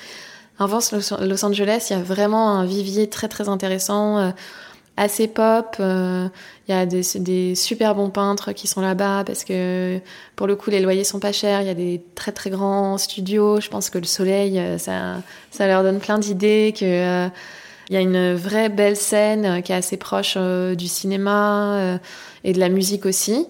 En 0.59 0.67
Los 0.67 1.45
Angeles, 1.45 1.87
il 1.91 1.93
y 1.93 1.97
a 1.97 2.03
vraiment 2.03 2.51
un 2.51 2.65
vivier 2.65 3.09
très 3.09 3.29
très 3.29 3.49
intéressant 3.49 4.33
assez 4.99 5.29
pop. 5.29 5.77
Euh, 5.81 6.29
il 6.67 6.75
y 6.75 6.77
a 6.77 6.85
des, 6.85 7.55
super 7.55 7.95
bons 7.95 8.11
peintres 8.11 8.53
qui 8.53 8.67
sont 8.67 8.83
là-bas 8.83 9.23
parce 9.25 9.45
que 9.45 10.01
pour 10.37 10.47
le 10.47 10.57
coup 10.57 10.71
les 10.71 10.81
loyers 10.81 11.05
sont 11.05 11.21
pas 11.21 11.33
chers. 11.33 11.63
Il 11.63 11.67
y 11.67 11.71
a 11.71 11.75
des 11.75 12.03
très 12.15 12.33
très 12.33 12.51
grands 12.51 12.99
studios. 12.99 13.61
Je 13.61 13.71
pense 13.71 13.89
que 13.89 13.99
le 13.99 14.05
soleil 14.05 14.59
euh, 14.59 14.77
ça, 14.77 15.23
ça 15.51 15.67
leur 15.67 15.83
donne 15.83 16.01
plein 16.01 16.19
d'idées. 16.19 16.75
Que 16.79 16.85
euh, 16.85 17.29
il 17.89 17.95
y 17.95 17.97
a 17.97 18.01
une 18.01 18.35
vraie 18.35 18.69
belle 18.69 18.97
scène 18.97 19.63
qui 19.63 19.73
est 19.73 19.77
assez 19.77 19.97
proche 19.97 20.37
du 20.37 20.89
cinéma 20.89 21.99
et 22.45 22.53
de 22.53 22.61
la 22.61 22.69
musique 22.69 23.07
aussi, 23.07 23.47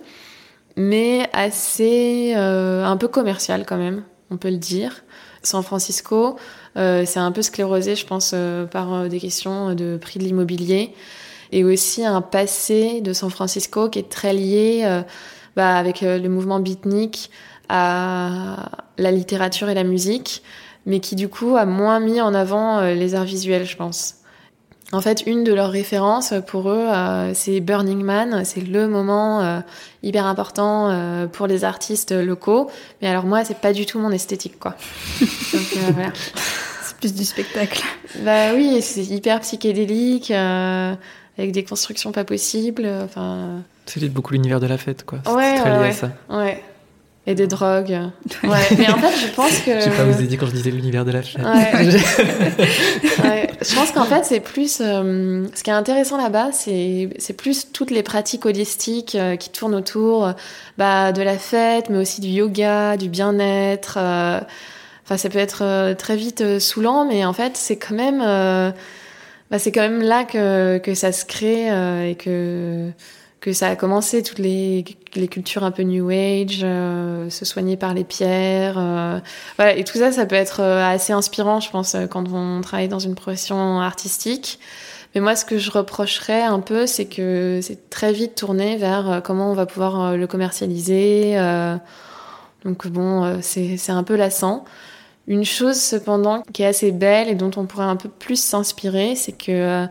mais 0.77 1.29
assez 1.33 2.35
un 2.37 2.97
peu 2.97 3.09
commercial 3.09 3.65
quand 3.67 3.79
même, 3.79 4.05
on 4.31 4.37
peut 4.37 4.51
le 4.51 4.59
dire. 4.59 5.03
San 5.43 5.65
Francisco, 5.65 6.37
c'est 6.77 7.17
un 7.17 7.33
peu 7.33 7.43
sclérosé, 7.43 7.97
je 7.97 8.07
pense, 8.07 8.33
par 8.71 9.09
des 9.09 9.19
questions 9.19 9.75
de 9.75 9.99
prix 10.01 10.21
de 10.21 10.25
l'immobilier 10.25 10.95
et 11.53 11.65
aussi 11.65 12.05
un 12.05 12.21
passé 12.21 13.01
de 13.01 13.13
San 13.13 13.31
Francisco 13.31 13.89
qui 13.89 13.99
est 13.99 14.09
très 14.09 14.33
lié 14.33 14.83
euh, 14.85 15.03
bah, 15.57 15.77
avec 15.77 16.03
euh, 16.03 16.19
le 16.19 16.29
mouvement 16.29 16.61
beatnik 16.61 17.31
à 17.69 18.71
la 18.97 19.11
littérature 19.11 19.69
et 19.69 19.75
la 19.75 19.85
musique, 19.85 20.43
mais 20.87 21.01
qui 21.01 21.17
du 21.17 21.29
coup 21.29 21.57
a 21.57 21.67
moins 21.67 22.01
mis 22.01 22.21
en 22.21 22.33
avant 22.35 22.79
euh, 22.79 22.95
les 22.95 23.15
arts 23.15 23.25
visuels, 23.25 23.67
je 23.67 23.77
pense. 23.77 24.15
En 24.91 25.03
fait, 25.03 25.25
une 25.27 25.45
de 25.45 25.53
leurs 25.53 25.71
références 25.71 26.33
pour 26.47 26.71
eux, 26.71 26.87
c'est 27.35 27.61
Burning 27.61 28.03
Man. 28.03 28.43
C'est 28.47 28.63
le 28.63 28.89
moment 28.89 29.63
hyper 30.03 30.25
important 30.25 31.29
pour 31.31 31.47
les 31.47 31.65
artistes 31.65 32.13
locaux. 32.13 32.71
Mais 33.03 33.09
alors 33.09 33.27
moi, 33.27 33.45
c'est 33.45 33.59
pas 33.59 33.75
du 33.75 33.85
tout 33.85 33.99
mon 33.99 34.11
esthétique, 34.13 34.59
quoi. 34.59 34.77
Donc 35.21 35.77
voilà. 35.93 36.11
C'est 36.83 36.97
plus 36.97 37.13
du 37.13 37.27
spectacle. 37.27 37.83
Bah 38.21 38.55
oui, 38.55 38.81
c'est 38.81 39.05
hyper 39.05 39.41
psychédélique 39.41 40.33
avec 41.39 41.53
des 41.53 41.65
constructions 41.65 42.13
pas 42.13 42.25
possibles. 42.25 42.89
Enfin. 43.05 43.63
C'est 43.87 44.07
beaucoup 44.09 44.33
l'univers 44.33 44.61
de 44.61 44.67
la 44.67 44.77
fête, 44.77 45.05
quoi. 45.05 45.21
Ouais, 45.33 45.57
très 45.57 45.71
lié 45.71 45.89
à 45.89 45.93
ça. 45.93 46.11
Ouais. 46.29 46.63
Et 47.27 47.35
des 47.35 47.47
drogues. 47.47 47.99
Ouais. 48.43 48.59
Mais 48.79 48.89
en 48.89 48.97
fait, 48.97 49.27
je 49.27 49.35
pense 49.35 49.59
que. 49.59 49.81
J'ai 49.85 49.91
pas 49.91 50.07
osé 50.07 50.27
dire 50.27 50.39
quand 50.41 50.47
je 50.47 50.53
disais 50.53 50.71
l'univers 50.71 51.05
de 51.05 51.11
la 51.11 51.23
fête. 51.23 51.45
Ouais. 51.45 52.01
ouais. 53.23 53.51
Je 53.61 53.75
pense 53.75 53.93
qu'en 53.93 54.05
fait, 54.05 54.25
c'est 54.25 54.41
plus. 54.41 54.79
Euh, 54.81 55.47
ce 55.55 55.63
qui 55.63 55.69
est 55.69 55.75
intéressant 55.75 56.17
là-bas, 56.17 56.53
c'est 56.53 57.11
c'est 57.19 57.35
plus 57.35 57.71
toutes 57.71 57.91
les 57.91 58.03
pratiques 58.03 58.47
holistiques 58.47 59.15
euh, 59.15 59.37
qui 59.37 59.51
tournent 59.51 59.75
autour 59.75 60.33
bah, 60.79 61.13
de 61.13 61.21
la 61.21 61.37
fête, 61.37 61.91
mais 61.91 61.99
aussi 61.99 62.23
du 62.23 62.29
yoga, 62.29 62.97
du 62.97 63.11
bien-être. 63.11 63.99
Euh, 64.01 64.41
enfin, 65.05 65.19
ça 65.19 65.29
peut 65.29 65.39
être 65.39 65.93
très 65.99 66.17
vite 66.17 66.59
saoulant, 66.59 67.05
mais 67.05 67.27
en 67.27 67.35
fait, 67.35 67.59
c'est 67.59 67.77
quand 67.77 67.95
même 67.95 68.23
bah, 69.51 69.59
c'est 69.59 69.73
quand 69.73 69.81
même 69.81 70.03
là 70.03 70.25
que, 70.25 70.79
que 70.79 70.95
ça 70.95 71.13
se 71.13 71.25
crée 71.25 71.71
euh, 71.71 72.11
et 72.11 72.17
que, 72.17 72.91
que 73.41 73.53
ça 73.55 73.69
a 73.69 73.77
commencé, 73.77 74.23
toutes 74.23 74.39
les, 74.39 74.85
les 75.15 75.29
cultures 75.29 75.65
un 75.65 75.71
peu 75.71 75.83
New 75.85 76.11
Age, 76.11 76.61
euh, 76.63 77.31
se 77.31 77.45
soigner 77.47 77.79
par 77.79 77.95
les 77.95 78.05
pierres. 78.05 78.77
Euh, 78.79 79.21
voilà, 79.57 79.75
et 79.75 79.85
tout 79.85 79.99
ça, 79.99 80.13
ça 80.13 80.27
peut 80.27 80.35
être 80.35 80.61
assez 80.63 81.15
inspirant, 81.15 81.61
je 81.61 81.71
pense, 81.71 81.97
quand 82.11 82.29
on 82.29 82.61
travaille 82.61 82.89
dans 82.89 82.99
une 82.99 83.15
profession 83.15 83.81
artistique. 83.81 84.59
Mais 85.15 85.23
moi, 85.23 85.35
ce 85.35 85.47
que 85.47 85.57
je 85.57 85.71
reprocherais 85.71 86.43
un 86.43 86.61
peu, 86.61 86.87
c'est 86.87 87.07
que 87.07 87.61
c'est 87.63 87.89
très 87.89 88.13
vite 88.13 88.35
tourné 88.35 88.77
vers 88.77 89.23
comment 89.25 89.51
on 89.51 89.55
va 89.55 89.65
pouvoir 89.65 90.15
le 90.15 90.27
commercialiser. 90.27 91.35
donc 92.63 92.87
bon, 92.89 93.41
c'est 93.41 93.91
un 93.91 94.03
peu 94.03 94.17
lassant. 94.17 94.67
Une 95.29 95.45
chose 95.45 95.79
cependant 95.79 96.43
qui 96.55 96.63
est 96.63 96.67
assez 96.67 96.91
belle 96.91 97.29
et 97.29 97.35
dont 97.35 97.51
on 97.57 97.67
pourrait 97.67 97.85
un 97.85 97.97
peu 97.97 98.09
plus 98.09 98.43
s'inspirer, 98.43 99.15
c'est 99.15 99.33
que 99.33 99.53
euh, 99.53 99.87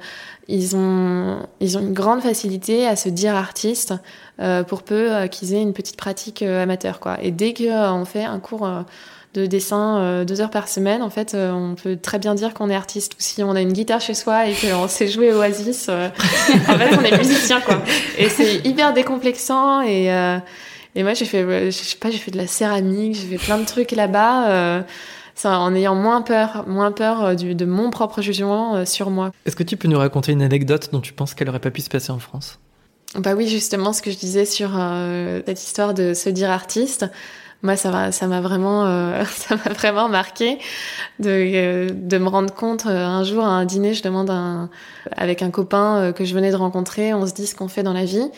ils 0.47 0.75
ont 0.75 1.45
ils 1.59 1.77
ont 1.77 1.81
une 1.81 1.93
grande 1.93 2.21
facilité 2.21 2.87
à 2.87 2.95
se 2.95 3.07
dire 3.07 3.35
artistes 3.35 3.93
euh, 4.41 4.63
pour 4.63 4.81
peu 4.81 5.13
euh, 5.13 5.27
qu'ils 5.27 5.53
aient 5.53 5.61
une 5.61 5.73
petite 5.73 5.95
pratique 5.95 6.41
amateur 6.41 6.99
quoi. 6.99 7.19
Et 7.21 7.29
dès 7.29 7.53
qu'on 7.53 8.03
fait 8.05 8.23
un 8.23 8.39
cours 8.39 8.67
de 9.35 9.45
dessin 9.45 10.25
deux 10.25 10.41
heures 10.41 10.49
par 10.49 10.67
semaine, 10.67 11.03
en 11.03 11.11
fait, 11.11 11.35
on 11.35 11.75
peut 11.75 11.97
très 12.01 12.17
bien 12.17 12.33
dire 12.33 12.55
qu'on 12.55 12.71
est 12.71 12.75
artiste. 12.75 13.13
Ou 13.13 13.17
si 13.19 13.43
on 13.43 13.51
a 13.51 13.61
une 13.61 13.73
guitare 13.73 14.01
chez 14.01 14.15
soi 14.15 14.47
et 14.47 14.55
qu'on 14.55 14.87
sait 14.87 15.07
jouer 15.07 15.31
Oasis, 15.33 15.89
en 15.89 16.09
fait, 16.77 16.97
on 16.97 17.03
est 17.03 17.15
musicien, 17.15 17.61
quoi. 17.61 17.83
Et 18.17 18.29
c'est 18.29 18.65
hyper 18.65 18.93
décomplexant. 18.93 19.81
Et, 19.81 20.05
et 20.95 21.03
moi, 21.03 21.13
j'ai 21.13 21.25
fait, 21.25 21.69
je 21.69 21.77
sais 21.77 21.97
pas, 21.97 22.09
j'ai 22.09 22.17
fait 22.17 22.31
de 22.31 22.37
la 22.37 22.47
céramique, 22.47 23.13
j'ai 23.13 23.37
fait 23.37 23.45
plein 23.45 23.59
de 23.59 23.65
trucs 23.65 23.91
là-bas 23.91 24.83
en 25.45 25.73
ayant 25.75 25.95
moins 25.95 26.21
peur, 26.21 26.65
moins 26.67 26.91
peur 26.91 27.23
euh, 27.23 27.35
du, 27.35 27.55
de 27.55 27.65
mon 27.65 27.89
propre 27.89 28.21
jugement 28.21 28.75
euh, 28.75 28.85
sur 28.85 29.09
moi. 29.09 29.31
Est-ce 29.45 29.55
que 29.55 29.63
tu 29.63 29.77
peux 29.77 29.87
nous 29.87 29.97
raconter 29.97 30.31
une 30.31 30.41
anecdote 30.41 30.89
dont 30.91 31.01
tu 31.01 31.13
penses 31.13 31.33
qu'elle 31.33 31.49
aurait 31.49 31.59
pas 31.59 31.71
pu 31.71 31.81
se 31.81 31.89
passer 31.89 32.11
en 32.11 32.19
France? 32.19 32.59
Bah 33.15 33.35
oui, 33.35 33.47
justement, 33.47 33.93
ce 33.93 34.01
que 34.01 34.11
je 34.11 34.17
disais 34.17 34.45
sur 34.45 34.71
euh, 34.75 35.41
cette 35.45 35.61
histoire 35.61 35.93
de 35.93 36.13
se 36.13 36.29
dire 36.29 36.49
artiste 36.49 37.05
moi 37.63 37.75
ça 37.75 37.91
m'a 37.91 38.11
ça 38.11 38.27
m'a 38.27 38.41
vraiment 38.41 38.85
ça 39.25 39.55
m'a 39.55 39.73
vraiment 39.73 40.09
marqué 40.09 40.59
de 41.19 41.87
de 41.91 42.17
me 42.17 42.29
rendre 42.29 42.53
compte 42.53 42.85
un 42.85 43.23
jour 43.23 43.43
à 43.43 43.49
un 43.49 43.65
dîner 43.65 43.93
je 43.93 44.03
demande 44.03 44.29
un 44.29 44.69
avec 45.15 45.41
un 45.41 45.49
copain 45.49 46.11
que 46.13 46.25
je 46.25 46.33
venais 46.33 46.51
de 46.51 46.55
rencontrer 46.55 47.13
on 47.13 47.25
se 47.25 47.33
dit 47.33 47.47
ce 47.47 47.55
qu'on 47.55 47.67
fait 47.67 47.83
dans 47.83 47.93
la 47.93 48.05
vie. 48.05 48.29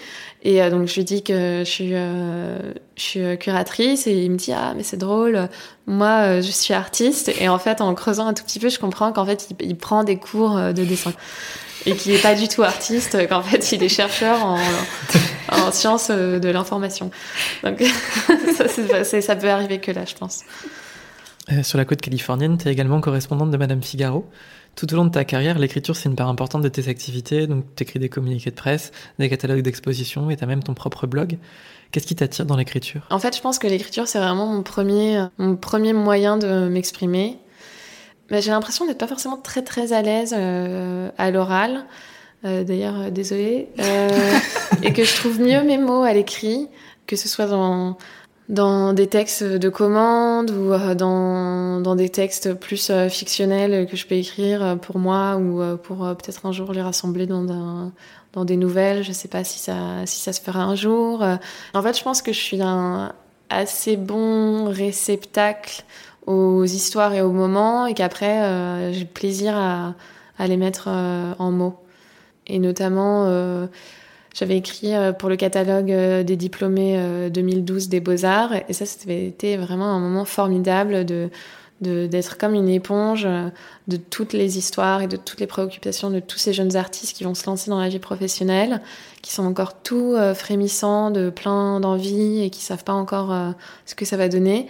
Et 0.42 0.62
donc 0.70 0.88
je 0.88 0.96
lui 0.96 1.04
dis 1.04 1.22
que 1.22 1.64
je 1.66 1.70
suis 1.70 1.92
je 1.92 3.02
suis 3.02 3.38
curatrice 3.38 4.08
et 4.08 4.14
il 4.14 4.32
me 4.32 4.38
dit 4.38 4.54
ah 4.54 4.74
mais 4.76 4.84
c'est 4.84 4.98
drôle. 4.98 5.50
Moi, 5.90 6.08
euh, 6.08 6.42
je 6.44 6.52
suis 6.52 6.76
artiste. 6.76 7.32
Et 7.42 7.50
en 7.50 7.58
fait, 7.58 7.82
en 7.82 7.96
creusant 7.96 8.28
un 8.28 8.34
tout 8.36 8.44
petit 8.44 8.60
peu, 8.60 8.70
je 8.70 8.78
comprends 8.80 9.12
qu'en 9.12 9.26
fait, 9.26 9.50
il, 9.60 9.76
prend 9.76 10.04
des 10.04 10.18
cours 10.18 10.56
euh, 10.56 10.72
de 10.72 10.84
dessin 10.84 11.12
et 11.86 11.96
qu'il 11.96 12.14
n'est 12.14 12.20
pas 12.20 12.36
du 12.36 12.48
tout 12.48 12.64
artiste, 12.64 13.28
qu'en 13.28 13.42
fait, 13.42 13.72
il 13.72 13.84
est 13.84 13.90
chercheur 13.90 14.44
en, 14.46 14.60
en 15.52 15.72
sciences 15.72 16.10
euh, 16.10 16.40
de 16.40 16.50
l'information. 16.50 17.12
Donc, 17.64 17.82
ça, 19.04 19.22
ça, 19.22 19.36
peut 19.36 19.50
arriver 19.50 19.80
que 19.80 19.92
là, 19.92 20.06
je 20.06 20.16
pense. 20.16 20.44
sur 21.64 21.78
la 21.78 21.86
côte 21.86 22.02
californienne, 22.02 22.58
tu 22.58 22.68
es 22.68 22.72
également 22.72 23.02
correspondante 23.02 23.52
de 23.52 23.58
Madame 23.58 23.82
Figaro. 23.82 24.30
Tout 24.76 24.94
au 24.94 24.96
long 24.96 25.06
de 25.06 25.12
ta 25.12 25.26
carrière, 25.26 25.60
l'écriture, 25.60 25.96
c'est 25.96 26.08
une 26.08 26.16
part 26.16 26.30
importante 26.30 26.62
de 26.62 26.70
tes 26.70 26.88
activités. 26.88 27.48
Donc, 27.48 27.66
tu 27.76 27.84
écris 27.84 28.00
des 28.00 28.08
communiqués 28.08 28.52
de 28.52 28.56
presse, 28.56 28.92
des 29.18 29.30
catalogues 29.30 29.62
d'exposition 29.62 30.30
et 30.30 30.38
tu 30.38 30.44
as 30.44 30.48
même 30.48 30.64
ton 30.64 30.74
propre 30.74 31.08
blog. 31.08 31.38
Qu'est-ce 31.92 32.06
qui 32.06 32.16
t'attire 32.16 32.46
dans 32.46 32.56
l'écriture? 32.56 33.02
En 33.10 33.20
fait, 33.20 33.36
je 33.36 33.42
pense 33.42 33.58
que 33.60 33.68
l'écriture, 33.68 34.08
c'est 34.08 34.20
vraiment 34.20 34.46
mon 34.46 34.64
premier, 34.64 35.26
mon 35.38 35.56
premier 35.56 35.94
moyen 35.94 36.38
de 36.38 36.70
m'exprimer. 36.70 37.40
J'ai 38.32 38.52
l'impression 38.52 38.86
d'être 38.86 38.98
pas 38.98 39.08
forcément 39.08 39.38
très 39.38 39.64
très 39.64 39.94
à 39.94 40.02
l'aise 40.02 40.36
euh, 40.38 41.10
à 41.18 41.32
l'oral. 41.32 41.86
Euh, 42.46 42.64
D'ailleurs, 42.64 43.00
euh, 43.00 43.10
désolée. 43.10 43.70
Euh, 43.80 44.10
et 44.84 44.94
que 44.94 45.04
je 45.04 45.16
trouve 45.16 45.40
mieux 45.40 45.62
mes 45.64 45.78
mots 45.78 46.04
à 46.04 46.14
l'écrit, 46.14 46.68
que 47.08 47.16
ce 47.16 47.28
soit 47.28 47.48
dans 47.48 47.98
dans 48.48 48.94
des 48.94 49.06
textes 49.06 49.44
de 49.44 49.70
commande 49.70 50.50
ou 50.50 50.76
dans, 50.96 51.82
dans 51.82 51.96
des 51.96 52.10
textes 52.10 52.56
plus 52.56 52.92
fictionnels 53.08 53.86
que 53.86 53.96
je 53.96 54.08
peux 54.08 54.16
écrire 54.16 54.76
pour 54.82 54.98
moi 54.98 55.38
ou 55.38 55.62
pour 55.78 55.98
peut-être 56.00 56.48
un 56.48 56.52
jour 56.52 56.74
les 56.74 56.82
rassembler 56.82 57.28
dans 57.28 57.48
un, 57.52 57.92
dans 58.34 58.46
des 58.46 58.58
nouvelles. 58.58 59.04
Je 59.04 59.12
sais 59.12 59.28
pas 59.28 59.44
si 59.44 59.60
ça, 59.60 60.04
si 60.06 60.20
ça 60.20 60.34
se 60.34 60.42
fera 60.42 60.64
un 60.64 60.74
jour. 60.74 61.24
En 61.76 61.84
fait, 61.84 61.96
je 61.96 62.02
pense 62.02 62.24
que 62.24 62.34
je 62.34 62.40
suis 62.40 62.60
un 62.60 63.14
assez 63.52 63.98
bon 63.98 64.66
réceptacle 64.66 65.84
aux 66.30 66.64
histoires 66.64 67.14
et 67.14 67.22
aux 67.22 67.32
moments 67.32 67.88
et 67.88 67.96
qu'après, 67.96 68.44
euh, 68.44 68.94
j'ai 68.94 69.06
plaisir 69.06 69.58
à, 69.58 69.96
les 70.48 70.58
mettre 70.58 70.86
euh, 70.88 71.34
en 71.40 71.52
mots. 71.52 71.76
Et 72.46 72.60
notamment, 72.60 73.26
euh, 73.26 73.66
j'avais 74.36 74.58
écrit 74.58 74.94
pour 75.18 75.28
le 75.28 75.36
catalogue 75.36 75.92
des 75.92 76.36
diplômés 76.36 77.30
2012 77.32 77.90
des 77.90 78.00
Beaux-Arts 78.00 78.54
et 78.68 78.74
ça, 78.74 78.86
c'était 78.86 79.58
vraiment 79.58 79.88
un 79.88 80.00
moment 80.00 80.24
formidable 80.24 81.04
de 81.04 81.30
d'être 81.82 82.38
comme 82.38 82.54
une 82.54 82.70
éponge 82.70 83.24
euh, 83.26 83.50
de 83.88 83.98
toutes 83.98 84.34
les 84.34 84.58
histoires 84.58 85.02
et 85.02 85.08
de 85.08 85.16
toutes 85.16 85.40
les 85.40 85.48
préoccupations 85.48 86.10
de 86.10 86.20
tous 86.20 86.38
ces 86.38 86.54
jeunes 86.54 86.76
artistes 86.76 87.16
qui 87.16 87.24
vont 87.24 87.36
se 87.36 87.46
lancer 87.46 87.70
dans 87.70 87.80
la 87.80 87.88
vie 87.88 88.00
professionnelle, 88.00 88.82
qui 89.22 89.32
sont 89.32 89.46
encore 89.46 89.82
tout 89.82 90.14
euh, 90.16 90.34
frémissants 90.34 91.10
de 91.12 91.30
plein 91.30 91.80
d'envie 91.80 92.42
et 92.42 92.50
qui 92.50 92.62
savent 92.62 92.84
pas 92.84 92.94
encore 92.94 93.32
euh, 93.32 93.52
ce 93.86 93.96
que 93.96 94.06
ça 94.06 94.18
va 94.18 94.28
donner, 94.28 94.68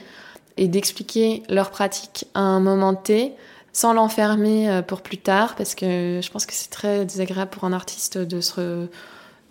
et 0.59 0.67
d'expliquer 0.67 1.41
leur 1.49 1.71
pratique 1.71 2.27
à 2.35 2.41
un 2.41 2.59
moment 2.59 2.93
T 2.93 3.33
sans 3.73 3.93
l'enfermer 3.93 4.81
pour 4.87 5.01
plus 5.01 5.17
tard, 5.17 5.55
parce 5.55 5.73
que 5.73 6.19
je 6.21 6.31
pense 6.31 6.45
que 6.45 6.53
c'est 6.53 6.69
très 6.69 7.05
désagréable 7.05 7.51
pour 7.51 7.63
un 7.63 7.71
artiste 7.71 8.17
de 8.17 8.41
se, 8.41 8.87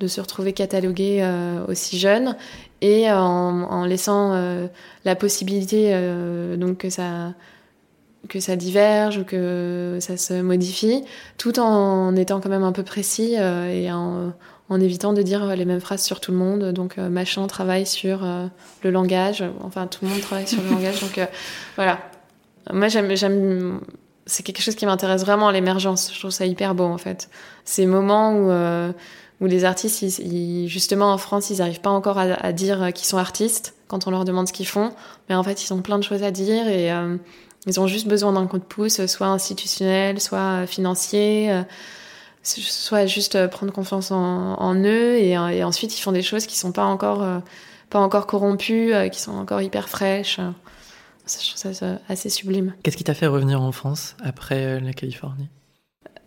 de 0.00 0.06
se 0.06 0.20
retrouver 0.20 0.52
catalogué 0.52 1.26
aussi 1.68 1.98
jeune 1.98 2.36
et 2.80 3.10
en, 3.10 3.62
en 3.62 3.84
laissant 3.84 4.32
euh, 4.32 4.66
la 5.04 5.16
possibilité 5.16 5.90
euh, 5.92 6.56
donc 6.56 6.78
que 6.78 6.90
ça 6.90 7.34
que 8.28 8.40
ça 8.40 8.56
diverge 8.56 9.18
ou 9.18 9.24
que 9.24 9.98
ça 10.00 10.16
se 10.16 10.34
modifie, 10.42 11.04
tout 11.38 11.58
en 11.60 12.14
étant 12.16 12.40
quand 12.40 12.48
même 12.48 12.64
un 12.64 12.72
peu 12.72 12.82
précis 12.82 13.36
euh, 13.38 13.72
et 13.72 13.90
en, 13.90 14.32
en 14.68 14.80
évitant 14.80 15.12
de 15.12 15.22
dire 15.22 15.56
les 15.56 15.64
mêmes 15.64 15.80
phrases 15.80 16.02
sur 16.02 16.20
tout 16.20 16.32
le 16.32 16.38
monde. 16.38 16.72
Donc 16.72 16.96
machin 16.98 17.46
travaille 17.46 17.86
sur 17.86 18.20
le 18.82 18.90
langage, 18.90 19.44
enfin 19.62 19.86
tout 19.86 20.04
le 20.04 20.10
monde 20.10 20.20
travaille 20.20 20.46
sur 20.46 20.62
le 20.62 20.68
langage. 20.68 21.00
Donc 21.00 21.20
voilà. 21.76 21.98
Moi 22.72 22.88
j'aime, 22.88 23.80
c'est 24.26 24.42
quelque 24.42 24.60
chose 24.60 24.74
qui 24.74 24.84
m'intéresse 24.84 25.22
vraiment 25.22 25.50
l'émergence. 25.50 26.12
Je 26.12 26.18
trouve 26.18 26.30
ça 26.30 26.44
hyper 26.44 26.74
beau 26.74 26.84
en 26.84 26.98
fait. 26.98 27.30
Ces 27.64 27.86
moments 27.86 28.34
où 28.34 28.50
où 29.40 29.46
les 29.46 29.64
artistes, 29.64 30.04
justement 30.66 31.12
en 31.12 31.18
France, 31.18 31.50
ils 31.50 31.58
n'arrivent 31.58 31.80
pas 31.80 31.90
encore 31.90 32.18
à, 32.18 32.52
dire 32.52 32.92
qu'ils 32.92 33.06
sont 33.06 33.18
artistes 33.18 33.74
quand 33.86 34.06
on 34.06 34.10
leur 34.10 34.24
demande 34.24 34.48
ce 34.48 34.52
qu'ils 34.52 34.66
font, 34.66 34.92
mais 35.28 35.34
en 35.34 35.42
fait, 35.42 35.64
ils 35.64 35.72
ont 35.72 35.80
plein 35.80 35.98
de 35.98 36.04
choses 36.04 36.22
à 36.22 36.30
dire 36.30 36.68
et 36.68 36.92
euh, 36.92 37.16
ils 37.66 37.80
ont 37.80 37.86
juste 37.86 38.08
besoin 38.08 38.32
d'un 38.32 38.46
coup 38.46 38.58
de 38.58 38.64
pouce, 38.64 39.06
soit 39.06 39.28
institutionnel, 39.28 40.20
soit 40.20 40.66
financier, 40.66 41.50
euh, 41.50 41.62
soit 42.48 43.06
juste 43.06 43.46
prendre 43.48 43.72
confiance 43.72 44.10
en, 44.10 44.74
eux 44.76 45.16
et, 45.16 45.30
et, 45.30 45.64
ensuite 45.64 45.98
ils 45.98 46.02
font 46.02 46.12
des 46.12 46.22
choses 46.22 46.46
qui 46.46 46.56
sont 46.56 46.72
pas 46.72 46.84
encore 46.84 47.22
euh, 47.22 47.38
pas 47.90 48.00
encore 48.00 48.26
corrompues, 48.26 48.92
qui 49.12 49.20
sont 49.20 49.32
encore 49.32 49.62
hyper 49.62 49.88
fraîches. 49.88 50.40
Je 51.26 51.54
trouve 51.54 51.72
ça 51.72 51.98
assez 52.08 52.28
sublime. 52.28 52.74
Qu'est-ce 52.82 52.96
qui 52.96 53.04
t'a 53.04 53.14
fait 53.14 53.26
revenir 53.26 53.62
en 53.62 53.72
France 53.72 54.16
après 54.22 54.80
la 54.80 54.92
Californie? 54.92 55.48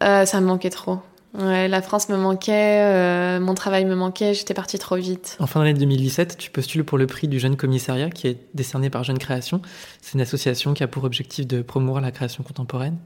Ça 0.02 0.42
me 0.42 0.48
manquait 0.48 0.72
trop. 0.72 1.00
Ouais, 1.34 1.70
la 1.70 1.82
France 1.82 2.10
me 2.10 2.18
manquait, 2.18 2.82
euh, 2.82 3.40
mon 3.40 3.54
travail 3.54 3.86
me 3.86 3.96
manquait, 3.96 4.34
j'étais 4.34 4.54
partie 4.54 4.78
trop 4.78 4.98
vite. 4.98 5.38
En 5.40 5.48
fin 5.48 5.62
d'année 5.62 5.74
2017, 5.80 6.38
tu 6.38 6.52
postules 6.52 6.84
pour 6.84 6.98
le 6.98 7.08
prix 7.08 7.30
du 7.30 7.40
Jeune 7.40 7.56
Commissariat 7.56 8.10
qui 8.10 8.28
est 8.28 8.38
décerné 8.54 8.90
par 8.90 9.06
Jeune 9.06 9.18
Création. 9.18 9.62
C'est 10.02 10.16
une 10.16 10.22
association 10.22 10.74
qui 10.74 10.84
a 10.84 10.88
pour 10.88 11.06
objectif 11.06 11.48
de 11.48 11.62
promouvoir 11.62 12.02
la 12.02 12.12
création 12.12 12.44
contemporaine. 12.44 12.98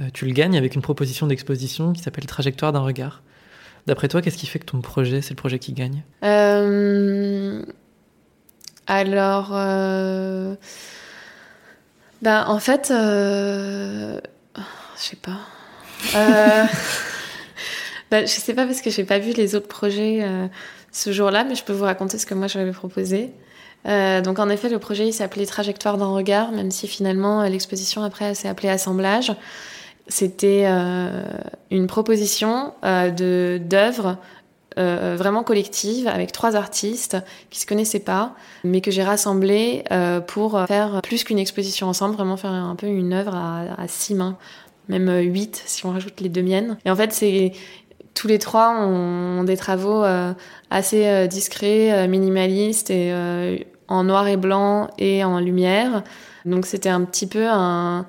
Euh, 0.00 0.08
tu 0.12 0.24
le 0.24 0.32
gagnes 0.32 0.56
avec 0.56 0.74
une 0.74 0.82
proposition 0.82 1.26
d'exposition 1.26 1.92
qui 1.92 2.02
s'appelle 2.02 2.26
Trajectoire 2.26 2.72
d'un 2.72 2.80
regard. 2.80 3.22
D'après 3.86 4.08
toi, 4.08 4.22
qu'est-ce 4.22 4.38
qui 4.38 4.46
fait 4.46 4.58
que 4.58 4.64
ton 4.64 4.80
projet, 4.80 5.20
c'est 5.22 5.30
le 5.30 5.36
projet 5.36 5.58
qui 5.58 5.72
gagne? 5.72 6.02
Euh... 6.22 7.62
Alors, 8.86 9.50
euh... 9.52 10.54
ben, 12.22 12.44
en 12.46 12.58
fait, 12.58 12.90
euh... 12.90 14.18
je 14.96 15.02
sais 15.02 15.16
pas. 15.16 15.40
Euh... 16.14 16.64
Bah, 18.10 18.26
je 18.26 18.30
sais 18.30 18.52
pas 18.52 18.66
parce 18.66 18.82
que 18.82 18.90
j'ai 18.90 19.04
pas 19.04 19.18
vu 19.18 19.32
les 19.32 19.54
autres 19.54 19.68
projets 19.68 20.22
ce 20.90 21.12
jour-là, 21.12 21.44
mais 21.44 21.54
je 21.54 21.64
peux 21.64 21.72
vous 21.72 21.84
raconter 21.84 22.18
ce 22.18 22.26
que 22.26 22.34
moi 22.34 22.46
j'avais 22.46 22.72
proposé. 22.72 23.30
Donc 23.86 24.38
en 24.38 24.50
effet, 24.50 24.68
le 24.68 24.78
projet 24.78 25.08
il 25.08 25.14
s'appelait 25.14 25.46
Trajectoire 25.46 25.96
d'un 25.96 26.08
regard, 26.08 26.52
même 26.52 26.70
si 26.70 26.86
finalement 26.86 27.42
l'exposition 27.44 28.02
après 28.02 28.34
s'est 28.34 28.48
appelée 28.48 28.68
Assemblage. 28.68 29.32
C'était 30.08 30.66
une 31.70 31.86
proposition 31.86 32.74
de 32.82 33.60
d'œuvres 33.64 34.18
vraiment 34.76 35.42
collectives 35.44 36.08
avec 36.08 36.32
trois 36.32 36.56
artistes 36.56 37.16
qui 37.50 37.60
se 37.60 37.66
connaissaient 37.66 38.00
pas, 38.00 38.34
mais 38.64 38.80
que 38.80 38.90
j'ai 38.90 39.04
rassemblées 39.04 39.84
pour 40.26 40.60
faire 40.66 41.00
plus 41.02 41.24
qu'une 41.24 41.38
exposition 41.38 41.88
ensemble, 41.88 42.14
vraiment 42.14 42.36
faire 42.36 42.50
un 42.50 42.74
peu 42.74 42.88
une 42.88 43.12
œuvre 43.12 43.34
à, 43.34 43.86
six 43.86 44.14
mains 44.14 44.36
même 44.88 45.08
huit 45.20 45.62
si 45.64 45.86
on 45.86 45.92
rajoute 45.92 46.20
les 46.20 46.28
deux 46.28 46.42
miennes. 46.42 46.76
Et 46.84 46.90
en 46.90 46.96
fait, 46.96 47.12
c'est 47.12 47.52
tous 48.14 48.28
les 48.28 48.38
trois 48.38 48.76
ont, 48.78 49.44
des 49.44 49.56
travaux 49.56 50.04
euh, 50.04 50.32
assez 50.70 51.06
euh, 51.06 51.26
discrets, 51.26 51.92
euh, 51.92 52.08
minimalistes 52.08 52.90
et 52.90 53.66
en 53.88 54.04
noir 54.04 54.26
et 54.28 54.36
blanc 54.36 54.88
et 54.98 55.24
en 55.24 55.38
lumière. 55.38 56.02
Donc 56.44 56.66
c'était 56.66 56.88
un 56.88 57.02
petit 57.04 57.26
peu 57.26 57.46
un 57.48 58.06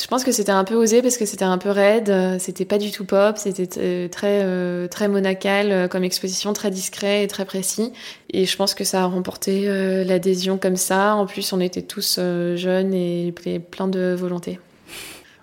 je 0.00 0.06
pense 0.06 0.24
que 0.24 0.32
c'était 0.32 0.52
un 0.52 0.64
peu 0.64 0.74
osé 0.74 1.02
parce 1.02 1.16
que 1.16 1.26
c'était 1.26 1.44
un 1.44 1.58
peu 1.58 1.70
raide, 1.70 2.12
c'était 2.38 2.64
pas 2.64 2.78
du 2.78 2.90
tout 2.90 3.04
pop, 3.04 3.36
c'était 3.38 4.08
très 4.08 4.88
très 4.88 5.08
monacal 5.08 5.88
comme 5.88 6.04
exposition, 6.04 6.52
très 6.52 6.70
discret 6.70 7.24
et 7.24 7.28
très 7.28 7.44
précis. 7.44 7.92
Et 8.30 8.44
je 8.44 8.56
pense 8.56 8.74
que 8.74 8.84
ça 8.84 9.02
a 9.02 9.06
remporté 9.06 9.66
l'adhésion 10.04 10.58
comme 10.58 10.76
ça. 10.76 11.14
En 11.14 11.26
plus, 11.26 11.52
on 11.52 11.60
était 11.60 11.82
tous 11.82 12.18
jeunes 12.18 12.92
et 12.92 13.32
plein 13.70 13.88
de 13.88 14.14
volonté. 14.18 14.58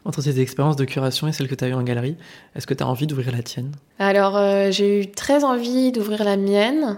Entre 0.03 0.21
ces 0.21 0.39
expériences 0.39 0.77
de 0.77 0.85
curation 0.85 1.27
et 1.27 1.31
celles 1.31 1.47
que 1.47 1.53
tu 1.53 1.63
as 1.63 1.67
eues 1.67 1.73
en 1.73 1.83
galerie, 1.83 2.15
est-ce 2.55 2.65
que 2.65 2.73
tu 2.73 2.83
as 2.83 2.87
envie 2.87 3.05
d'ouvrir 3.05 3.31
la 3.31 3.43
tienne? 3.43 3.71
Alors, 3.99 4.35
euh, 4.35 4.71
j'ai 4.71 5.01
eu 5.01 5.11
très 5.11 5.43
envie 5.43 5.91
d'ouvrir 5.91 6.23
la 6.23 6.37
mienne, 6.37 6.97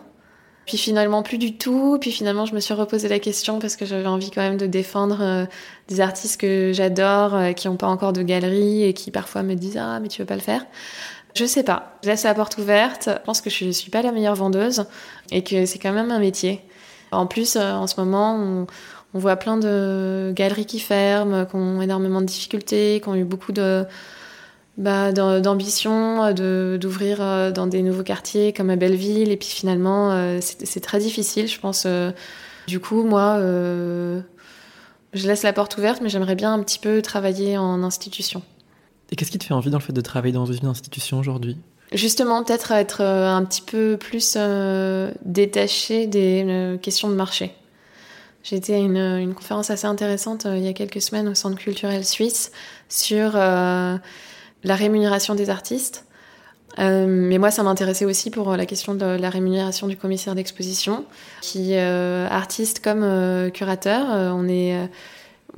puis 0.65 0.77
finalement 0.77 1.23
plus 1.23 1.37
du 1.37 1.57
tout. 1.57 1.97
Puis 1.99 2.11
finalement, 2.11 2.45
je 2.45 2.53
me 2.53 2.59
suis 2.59 2.73
reposé 2.73 3.07
la 3.07 3.19
question 3.19 3.59
parce 3.59 3.75
que 3.75 3.85
j'avais 3.85 4.07
envie 4.07 4.31
quand 4.31 4.41
même 4.41 4.57
de 4.57 4.65
défendre 4.65 5.17
euh, 5.21 5.45
des 5.87 6.01
artistes 6.01 6.39
que 6.39 6.71
j'adore, 6.73 7.35
euh, 7.35 7.51
qui 7.53 7.67
n'ont 7.67 7.75
pas 7.75 7.87
encore 7.87 8.13
de 8.13 8.21
galerie 8.21 8.83
et 8.83 8.93
qui 8.93 9.11
parfois 9.11 9.43
me 9.43 9.55
disent 9.55 9.77
Ah, 9.77 9.99
mais 9.99 10.07
tu 10.07 10.21
veux 10.21 10.25
pas 10.25 10.35
le 10.35 10.41
faire? 10.41 10.65
Je 11.35 11.45
sais 11.45 11.63
pas. 11.63 11.97
Je 12.03 12.09
laisse 12.09 12.23
la 12.23 12.33
porte 12.33 12.57
ouverte. 12.57 13.09
Je 13.11 13.25
pense 13.25 13.41
que 13.41 13.49
je 13.49 13.71
suis 13.71 13.91
pas 13.91 14.01
la 14.01 14.11
meilleure 14.11 14.35
vendeuse 14.35 14.85
et 15.31 15.43
que 15.43 15.65
c'est 15.65 15.79
quand 15.79 15.93
même 15.93 16.11
un 16.11 16.19
métier. 16.19 16.61
En 17.11 17.27
plus, 17.27 17.57
en 17.57 17.87
ce 17.87 17.99
moment, 17.99 18.35
on, 18.35 18.67
on 19.13 19.19
voit 19.19 19.35
plein 19.35 19.57
de 19.57 20.31
galeries 20.35 20.65
qui 20.65 20.79
ferment, 20.79 21.45
qui 21.45 21.55
ont 21.55 21.81
énormément 21.81 22.21
de 22.21 22.25
difficultés, 22.25 22.99
qui 23.01 23.09
ont 23.09 23.15
eu 23.15 23.23
beaucoup 23.23 23.51
de 23.51 23.85
bah, 24.77 25.11
d'ambition 25.11 26.33
d'ouvrir 26.33 27.17
euh, 27.21 27.51
dans 27.51 27.67
des 27.67 27.81
nouveaux 27.81 28.03
quartiers 28.03 28.53
comme 28.53 28.69
à 28.69 28.75
Belleville. 28.75 29.31
Et 29.31 29.37
puis 29.37 29.47
finalement, 29.47 30.11
euh, 30.11 30.39
c'est 30.41 30.79
très 30.79 30.99
difficile, 30.99 31.47
je 31.47 31.59
pense. 31.59 31.83
Euh. 31.85 32.11
Du 32.67 32.79
coup, 32.79 33.03
moi, 33.03 33.37
je 33.39 35.27
laisse 35.27 35.43
la 35.43 35.53
porte 35.53 35.77
ouverte, 35.77 36.01
mais 36.01 36.09
j'aimerais 36.09 36.35
bien 36.35 36.53
un 36.53 36.63
petit 36.63 36.79
peu 36.79 37.01
travailler 37.01 37.57
en 37.57 37.83
institution. 37.83 38.41
Et 39.11 39.15
qu'est-ce 39.15 39.31
qui 39.31 39.37
te 39.37 39.43
fait 39.43 39.53
envie 39.53 39.69
dans 39.69 39.79
le 39.79 39.83
fait 39.83 39.93
de 39.93 40.01
travailler 40.01 40.33
dans 40.33 40.45
une 40.45 40.65
institution 40.65 41.19
aujourd'hui? 41.19 41.57
Justement, 41.91 42.43
peut-être 42.43 42.71
être 42.71 43.01
un 43.01 43.43
petit 43.43 43.61
peu 43.61 43.97
plus 43.97 44.37
détaché 45.25 46.07
des 46.07 46.79
questions 46.81 47.09
de 47.09 47.15
marché. 47.15 47.53
J'ai 48.43 48.57
été 48.57 48.75
à 48.75 48.77
une, 48.77 48.97
une, 48.97 49.33
conférence 49.33 49.69
assez 49.69 49.87
intéressante 49.87 50.45
euh, 50.45 50.57
il 50.57 50.65
y 50.65 50.67
a 50.67 50.73
quelques 50.73 51.01
semaines 51.01 51.29
au 51.29 51.33
Centre 51.33 51.57
culturel 51.57 52.03
suisse 52.03 52.51
sur 52.89 53.31
euh, 53.35 53.97
la 54.63 54.75
rémunération 54.75 55.35
des 55.35 55.49
artistes. 55.49 56.05
Euh, 56.79 57.05
mais 57.07 57.37
moi, 57.37 57.51
ça 57.51 57.61
m'intéressait 57.63 58.05
aussi 58.05 58.31
pour 58.31 58.55
la 58.55 58.65
question 58.65 58.95
de 58.95 59.05
la 59.05 59.29
rémunération 59.29 59.87
du 59.87 59.95
commissaire 59.95 60.33
d'exposition, 60.33 61.05
qui, 61.41 61.75
artiste 61.75 62.83
comme 62.83 63.51
curateur, 63.51 64.05
on 64.35 64.47
est, 64.47 64.89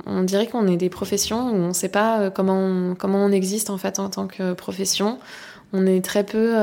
on 0.04 0.22
dirait 0.22 0.46
qu'on 0.46 0.66
est 0.66 0.76
des 0.76 0.90
professions 0.90 1.50
où 1.50 1.54
on 1.54 1.68
ne 1.68 1.72
sait 1.72 1.88
pas 1.88 2.30
comment 2.30 2.58
on, 2.58 2.94
comment 2.94 3.24
on 3.24 3.32
existe 3.32 3.70
en 3.70 3.78
fait 3.78 3.98
en 3.98 4.10
tant 4.10 4.26
que 4.26 4.52
profession. 4.52 5.18
On 5.72 5.86
est 5.86 6.04
très 6.04 6.22
peu, 6.22 6.54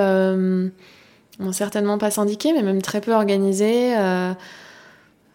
certainement 1.52 1.98
pas 1.98 2.12
syndiqué, 2.12 2.54
mais 2.54 2.62
même 2.62 2.84
très 2.84 3.02
peu 3.02 3.14
organisé 3.14 3.96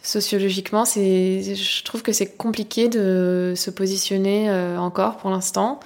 sociologiquement, 0.03 0.85
je 0.85 1.85
trouve 1.85 2.03
que 2.03 2.13
c'est 2.13 2.37
compliqué 2.37 2.89
de 2.89 3.55
se 3.57 3.71
positionner 3.71 4.49
euh, 4.49 4.79
encore 4.79 5.17
pour 5.17 5.31
l'instant. 5.31 5.81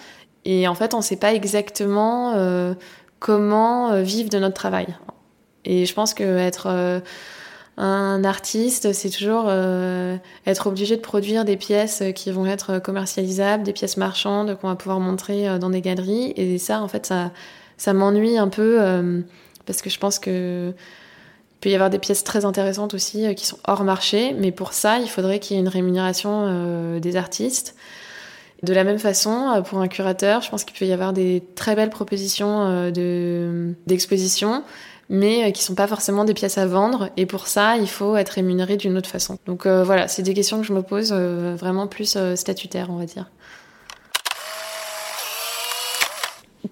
Et 0.44 0.66
en 0.68 0.74
fait, 0.74 0.94
on 0.94 0.98
ne 0.98 1.02
sait 1.02 1.16
pas 1.16 1.34
exactement 1.34 2.34
euh, 2.34 2.74
comment 3.20 3.92
euh, 3.92 4.02
vivre 4.02 4.28
de 4.28 4.38
notre 4.38 4.54
travail. 4.54 4.86
Et 5.64 5.86
je 5.86 5.94
pense 5.94 6.12
que 6.14 6.38
être 6.38 7.02
un 7.76 8.24
artiste, 8.24 8.92
c'est 8.92 9.10
toujours 9.10 9.48
être 10.44 10.66
obligé 10.66 10.96
de 10.96 11.00
produire 11.00 11.44
des 11.44 11.56
pièces 11.56 12.02
qui 12.16 12.32
vont 12.32 12.46
être 12.46 12.80
commercialisables, 12.80 13.62
des 13.62 13.72
pièces 13.72 13.96
marchandes 13.96 14.58
qu'on 14.58 14.66
va 14.66 14.74
pouvoir 14.74 14.98
montrer 14.98 15.60
dans 15.60 15.70
des 15.70 15.80
galeries. 15.80 16.32
Et 16.34 16.58
ça, 16.58 16.80
en 16.80 16.88
fait, 16.88 17.14
ça, 17.76 17.92
m'ennuie 17.92 18.38
un 18.38 18.48
peu 18.48 19.22
parce 19.66 19.82
que 19.82 19.88
je 19.88 20.00
pense 20.00 20.18
que 20.18 20.74
peut 21.62 21.70
y 21.70 21.74
avoir 21.74 21.88
des 21.88 21.98
pièces 21.98 22.24
très 22.24 22.44
intéressantes 22.44 22.92
aussi 22.92 23.24
euh, 23.24 23.32
qui 23.32 23.46
sont 23.46 23.58
hors 23.66 23.84
marché, 23.84 24.34
mais 24.38 24.52
pour 24.52 24.74
ça, 24.74 24.98
il 24.98 25.08
faudrait 25.08 25.38
qu'il 25.38 25.56
y 25.56 25.58
ait 25.58 25.62
une 25.62 25.68
rémunération 25.68 26.44
euh, 26.46 27.00
des 27.00 27.16
artistes. 27.16 27.74
De 28.62 28.72
la 28.72 28.84
même 28.84 28.98
façon, 28.98 29.50
euh, 29.50 29.60
pour 29.62 29.80
un 29.80 29.88
curateur, 29.88 30.42
je 30.42 30.50
pense 30.50 30.64
qu'il 30.64 30.78
peut 30.78 30.84
y 30.84 30.92
avoir 30.92 31.12
des 31.12 31.42
très 31.54 31.74
belles 31.74 31.90
propositions 31.90 32.90
de, 32.90 33.74
d'exposition, 33.86 34.62
mais 35.08 35.52
qui 35.52 35.64
sont 35.64 35.74
pas 35.74 35.86
forcément 35.88 36.24
des 36.24 36.34
pièces 36.34 36.58
à 36.58 36.66
vendre. 36.66 37.10
Et 37.16 37.26
pour 37.26 37.48
ça, 37.48 37.76
il 37.76 37.88
faut 37.88 38.16
être 38.16 38.30
rémunéré 38.30 38.76
d'une 38.76 38.96
autre 38.96 39.08
façon. 39.08 39.38
Donc 39.46 39.66
voilà, 39.66 40.08
c'est 40.08 40.22
des 40.22 40.34
questions 40.34 40.60
que 40.60 40.66
je 40.66 40.72
me 40.72 40.82
pose 40.82 41.12
vraiment 41.12 41.86
plus 41.86 42.16
statutaires, 42.36 42.88
on 42.90 42.96
va 42.96 43.06
dire. 43.06 43.26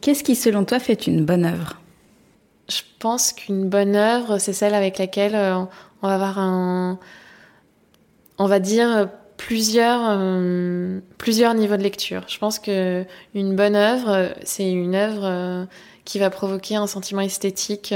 Qu'est-ce 0.00 0.24
qui, 0.24 0.35
selon 0.35 0.64
toi, 0.64 0.79
fait 0.79 1.07
une 1.07 1.24
bonne 1.24 1.44
œuvre? 1.44 1.79
Je 2.68 2.83
pense 3.00 3.33
qu'une 3.33 3.68
bonne 3.68 3.96
œuvre, 3.96 4.38
c'est 4.38 4.53
celle 4.53 4.74
avec 4.74 4.98
laquelle 4.98 5.35
euh, 5.35 5.57
on 6.03 6.09
va 6.09 6.14
avoir 6.14 6.38
un, 6.38 6.98
on 8.38 8.46
va 8.46 8.61
dire 8.61 9.09
plusieurs, 9.40 10.03
euh, 10.05 11.00
plusieurs 11.16 11.55
niveaux 11.55 11.79
de 11.79 11.83
lecture. 11.83 12.24
Je 12.29 12.38
pense 12.38 12.59
que 12.59 13.07
une 13.35 13.57
bonne 13.57 13.74
œuvre, 13.74 14.35
c'est 14.44 14.70
une 14.70 14.94
œuvre 14.94 15.22
euh, 15.24 15.64
qui 16.05 16.18
va 16.18 16.29
provoquer 16.29 16.76
un 16.76 16.87
sentiment 16.87 17.22
esthétique 17.22 17.94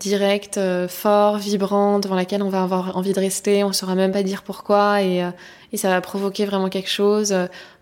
direct, 0.00 0.60
fort, 0.88 1.38
vibrant, 1.38 2.00
devant 2.00 2.16
laquelle 2.16 2.42
on 2.42 2.48
va 2.48 2.64
avoir 2.64 2.96
envie 2.96 3.12
de 3.12 3.20
rester. 3.20 3.62
On 3.62 3.68
ne 3.68 3.72
saura 3.72 3.94
même 3.94 4.10
pas 4.10 4.24
dire 4.24 4.42
pourquoi 4.42 5.02
et, 5.02 5.24
et 5.72 5.76
ça 5.76 5.88
va 5.88 6.00
provoquer 6.00 6.44
vraiment 6.44 6.68
quelque 6.68 6.90
chose. 6.90 7.32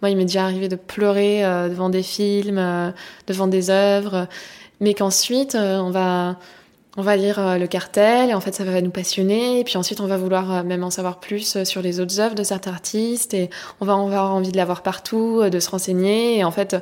Moi, 0.01 0.11
il 0.11 0.17
m'est 0.17 0.25
déjà 0.25 0.45
arrivé 0.45 0.69
de 0.69 0.77
pleurer 0.77 1.43
devant 1.69 1.89
des 1.89 2.03
films, 2.03 2.93
devant 3.27 3.47
des 3.47 3.71
œuvres. 3.71 4.29
mais 4.81 4.95
qu'ensuite 4.95 5.57
on 5.57 5.91
va 5.91 6.37
on 6.97 7.03
va 7.03 7.17
lire 7.17 7.59
le 7.59 7.67
cartel 7.67 8.31
et 8.31 8.35
en 8.35 8.41
fait 8.41 8.55
ça 8.55 8.65
va 8.65 8.81
nous 8.81 8.91
passionner 8.91 9.61
et 9.61 9.65
puis 9.65 9.77
ensuite 9.77 10.01
on 10.01 10.07
va 10.07 10.17
vouloir 10.17 10.63
même 10.63 10.85
en 10.85 10.91
savoir 10.91 11.19
plus 11.19 11.65
sur 11.65 11.83
les 11.83 11.99
autres 11.99 12.21
œuvres 12.21 12.37
de 12.37 12.45
certains 12.45 12.71
artistes 12.71 13.35
et 13.35 13.51
on 13.81 13.85
va 13.85 13.95
avoir 13.95 14.33
envie 14.33 14.53
de 14.53 14.57
l'avoir 14.57 14.83
partout, 14.83 15.43
de 15.49 15.59
se 15.59 15.71
renseigner 15.71 16.39
et 16.39 16.45
en 16.45 16.53
fait 16.53 16.77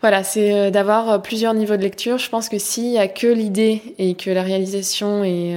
voilà, 0.00 0.24
c'est 0.24 0.72
d'avoir 0.72 1.22
plusieurs 1.22 1.54
niveaux 1.54 1.76
de 1.76 1.82
lecture. 1.82 2.18
Je 2.18 2.28
pense 2.28 2.48
que 2.48 2.58
s'il 2.58 2.90
y 2.90 2.98
a 2.98 3.06
que 3.06 3.28
l'idée 3.28 3.94
et 3.98 4.14
que 4.14 4.30
la 4.30 4.42
réalisation 4.42 5.22
est 5.22 5.56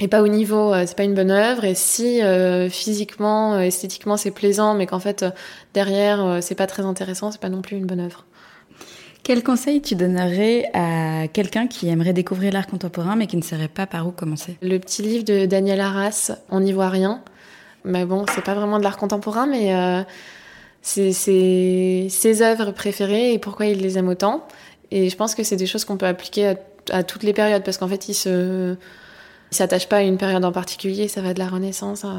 et 0.00 0.08
pas 0.08 0.22
au 0.22 0.28
niveau, 0.28 0.72
euh, 0.72 0.84
c'est 0.86 0.96
pas 0.96 1.04
une 1.04 1.14
bonne 1.14 1.30
œuvre. 1.30 1.64
Et 1.64 1.74
si 1.74 2.22
euh, 2.22 2.68
physiquement, 2.68 3.54
euh, 3.54 3.60
esthétiquement, 3.60 4.16
c'est 4.16 4.30
plaisant, 4.30 4.74
mais 4.74 4.86
qu'en 4.86 5.00
fait 5.00 5.24
derrière 5.74 6.38
c'est 6.42 6.54
pas 6.54 6.66
très 6.66 6.84
intéressant, 6.84 7.30
c'est 7.30 7.40
pas 7.40 7.48
non 7.48 7.62
plus 7.62 7.76
une 7.76 7.86
bonne 7.86 8.00
œuvre. 8.00 8.24
Quel 9.28 9.44
conseil 9.44 9.82
tu 9.82 9.94
donnerais 9.94 10.70
à 10.72 11.28
quelqu'un 11.28 11.66
qui 11.66 11.86
aimerait 11.90 12.14
découvrir 12.14 12.50
l'art 12.50 12.66
contemporain 12.66 13.14
mais 13.14 13.26
qui 13.26 13.36
ne 13.36 13.42
saurait 13.42 13.68
pas 13.68 13.86
par 13.86 14.06
où 14.06 14.10
commencer? 14.10 14.56
Le 14.62 14.78
petit 14.78 15.02
livre 15.02 15.22
de 15.22 15.44
Daniel 15.44 15.82
Arras, 15.82 16.32
On 16.48 16.60
n'y 16.60 16.72
voit 16.72 16.88
rien. 16.88 17.22
Mais 17.84 18.06
bon, 18.06 18.24
c'est 18.34 18.42
pas 18.42 18.54
vraiment 18.54 18.78
de 18.78 18.84
l'art 18.84 18.96
contemporain, 18.96 19.44
mais 19.44 20.06
c'est 20.80 21.12
ses 21.12 22.42
œuvres 22.42 22.70
préférées 22.70 23.34
et 23.34 23.38
pourquoi 23.38 23.66
il 23.66 23.82
les 23.82 23.98
aime 23.98 24.08
autant. 24.08 24.48
Et 24.90 25.10
je 25.10 25.16
pense 25.16 25.34
que 25.34 25.42
c'est 25.42 25.56
des 25.56 25.66
choses 25.66 25.84
qu'on 25.84 25.98
peut 25.98 26.06
appliquer 26.06 26.54
à, 26.90 27.02
toutes 27.02 27.22
les 27.22 27.34
périodes 27.34 27.64
parce 27.64 27.76
qu'en 27.76 27.88
fait, 27.88 28.08
il 28.08 28.14
se 28.14 28.76
il 29.52 29.54
s'attache 29.54 29.90
pas 29.90 29.98
à 29.98 30.02
une 30.04 30.16
période 30.16 30.46
en 30.46 30.52
particulier, 30.52 31.06
ça 31.06 31.20
va 31.20 31.34
de 31.34 31.38
la 31.38 31.48
Renaissance 31.48 32.06
à, 32.06 32.14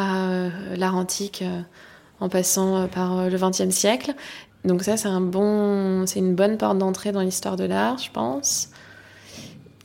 euh, 0.00 0.50
l'art 0.74 0.96
antique, 0.96 1.42
euh, 1.42 1.60
en 2.18 2.28
passant 2.28 2.76
euh, 2.76 2.86
par 2.88 3.30
le 3.30 3.38
XXe 3.38 3.70
siècle. 3.70 4.14
Donc 4.64 4.82
ça, 4.82 4.96
c'est 4.96 5.08
un 5.08 5.20
bon, 5.20 6.06
c'est 6.06 6.20
une 6.20 6.34
bonne 6.34 6.56
porte 6.56 6.78
d'entrée 6.78 7.12
dans 7.12 7.20
l'histoire 7.20 7.56
de 7.56 7.64
l'art, 7.64 7.98
je 7.98 8.10
pense. 8.10 8.70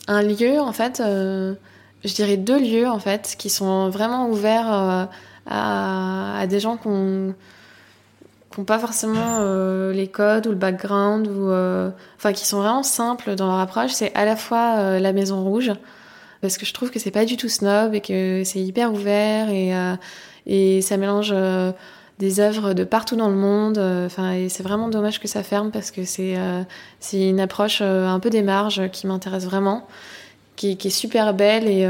Un 0.08 0.24
lieu, 0.24 0.60
en 0.60 0.72
fait, 0.72 1.02
je 1.04 2.14
dirais 2.14 2.38
deux 2.38 2.60
lieux, 2.60 2.88
en 2.88 3.00
fait, 3.00 3.36
qui 3.38 3.50
sont 3.50 3.90
vraiment 3.90 4.30
ouverts 4.30 5.10
à, 5.46 6.46
des 6.48 6.60
gens 6.60 6.78
qui 6.78 6.88
n'ont 6.88 7.36
pas 8.66 8.80
forcément 8.80 9.42
les 9.92 10.08
codes 10.08 10.48
ou 10.48 10.52
le 10.52 10.56
background, 10.56 11.28
ou, 11.28 11.52
enfin, 12.18 12.34
qui 12.34 12.48
sont 12.48 12.60
vraiment 12.60 12.84
simples 12.84 13.36
dans 13.36 13.48
leur 13.48 13.60
approche. 13.60 13.92
C'est 13.92 14.16
à 14.16 14.26
la 14.26 14.36
fois 14.36 15.00
la 15.00 15.14
Maison 15.14 15.44
Rouge, 15.44 15.74
parce 16.42 16.58
que 16.58 16.66
je 16.66 16.74
trouve 16.74 16.90
que 16.90 17.00
c'est 17.00 17.12
pas 17.12 17.26
du 17.26 17.38
tout 17.38 17.50
snob 17.50 17.94
et 17.94 18.02
que 18.02 18.44
c'est 18.46 18.60
hyper 18.60 18.94
ouvert 18.94 19.50
et, 19.50 19.76
euh, 19.76 19.96
et 20.46 20.82
ça 20.82 20.98
mélange 20.98 21.32
euh, 21.34 21.72
des 22.20 22.40
œuvres 22.40 22.74
de 22.74 22.84
partout 22.84 23.16
dans 23.16 23.30
le 23.30 23.36
monde. 23.36 23.78
Euh, 23.78 24.06
enfin, 24.06 24.34
et 24.34 24.50
c'est 24.50 24.64
vraiment 24.64 24.90
dommage 24.90 25.20
que 25.20 25.28
ça 25.28 25.42
ferme 25.42 25.72
parce 25.72 25.92
que 25.92 26.04
c'est 26.06 26.38
c'est 27.00 27.30
une 27.30 27.40
approche 27.40 27.82
un 27.82 28.20
peu 28.20 28.30
des 28.30 28.44
marges 28.44 28.90
qui 28.92 29.08
m'intéresse 29.08 29.46
vraiment, 29.46 29.88
qui, 30.56 30.78
qui, 30.78 30.90
est 30.90 30.92
super 30.92 31.34
belle 31.34 31.68
et, 31.68 31.88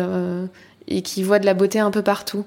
et 0.88 1.02
qui 1.02 1.24
voit 1.24 1.40
de 1.40 1.46
la 1.46 1.54
beauté 1.54 1.80
un 1.80 1.92
peu 1.92 2.02
partout. 2.02 2.46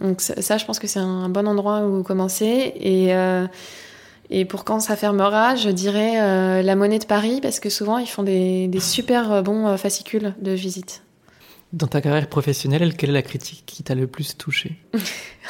Donc 0.00 0.20
ça, 0.20 0.56
je 0.56 0.64
pense 0.64 0.78
que 0.78 0.86
c'est 0.86 1.00
un 1.00 1.28
bon 1.28 1.46
endroit 1.48 1.86
où 1.86 2.02
commencer 2.02 2.72
et 2.76 3.12
et 4.32 4.44
pour 4.44 4.64
quand 4.64 4.78
ça 4.78 4.94
fermera, 4.94 5.56
je 5.56 5.70
dirais 5.70 6.62
la 6.62 6.76
Monnaie 6.76 7.00
de 7.00 7.06
Paris, 7.06 7.40
parce 7.42 7.60
que 7.60 7.70
souvent 7.70 7.98
ils 7.98 8.08
font 8.08 8.22
des, 8.22 8.68
des 8.68 8.80
super 8.80 9.42
bons 9.42 9.76
fascicules 9.76 10.34
de 10.40 10.52
visite. 10.52 11.02
Dans 11.72 11.86
ta 11.86 12.00
carrière 12.00 12.28
professionnelle, 12.28 12.96
quelle 12.96 13.10
est 13.10 13.14
la 13.14 13.22
critique 13.22 13.62
qui 13.64 13.84
t'a 13.84 13.94
le 13.94 14.06
plus 14.06 14.36
touchée? 14.36 14.76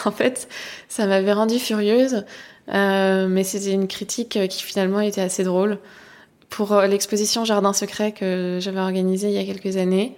En 0.06 0.12
fait, 0.12 0.48
ça 0.88 1.06
m'avait 1.06 1.34
rendue 1.34 1.58
furieuse, 1.58 2.24
euh, 2.72 3.28
mais 3.28 3.44
c'était 3.44 3.72
une 3.72 3.86
critique 3.86 4.38
qui 4.48 4.62
finalement 4.62 5.00
était 5.00 5.20
assez 5.20 5.44
drôle. 5.44 5.78
Pour 6.48 6.72
euh, 6.72 6.86
l'exposition 6.86 7.44
Jardin 7.44 7.74
secret 7.74 8.12
que 8.12 8.58
j'avais 8.62 8.80
organisée 8.80 9.28
il 9.28 9.34
y 9.34 9.38
a 9.38 9.44
quelques 9.44 9.76
années, 9.76 10.16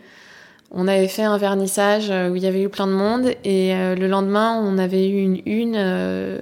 on 0.70 0.86
avait 0.86 1.08
fait 1.08 1.24
un 1.24 1.36
vernissage 1.36 2.10
où 2.10 2.36
il 2.36 2.42
y 2.42 2.46
avait 2.46 2.62
eu 2.62 2.68
plein 2.68 2.86
de 2.86 2.92
monde 2.92 3.32
et 3.42 3.74
euh, 3.74 3.96
le 3.96 4.06
lendemain, 4.06 4.56
on 4.62 4.78
avait 4.78 5.08
eu 5.08 5.20
une 5.20 5.42
une 5.46 6.40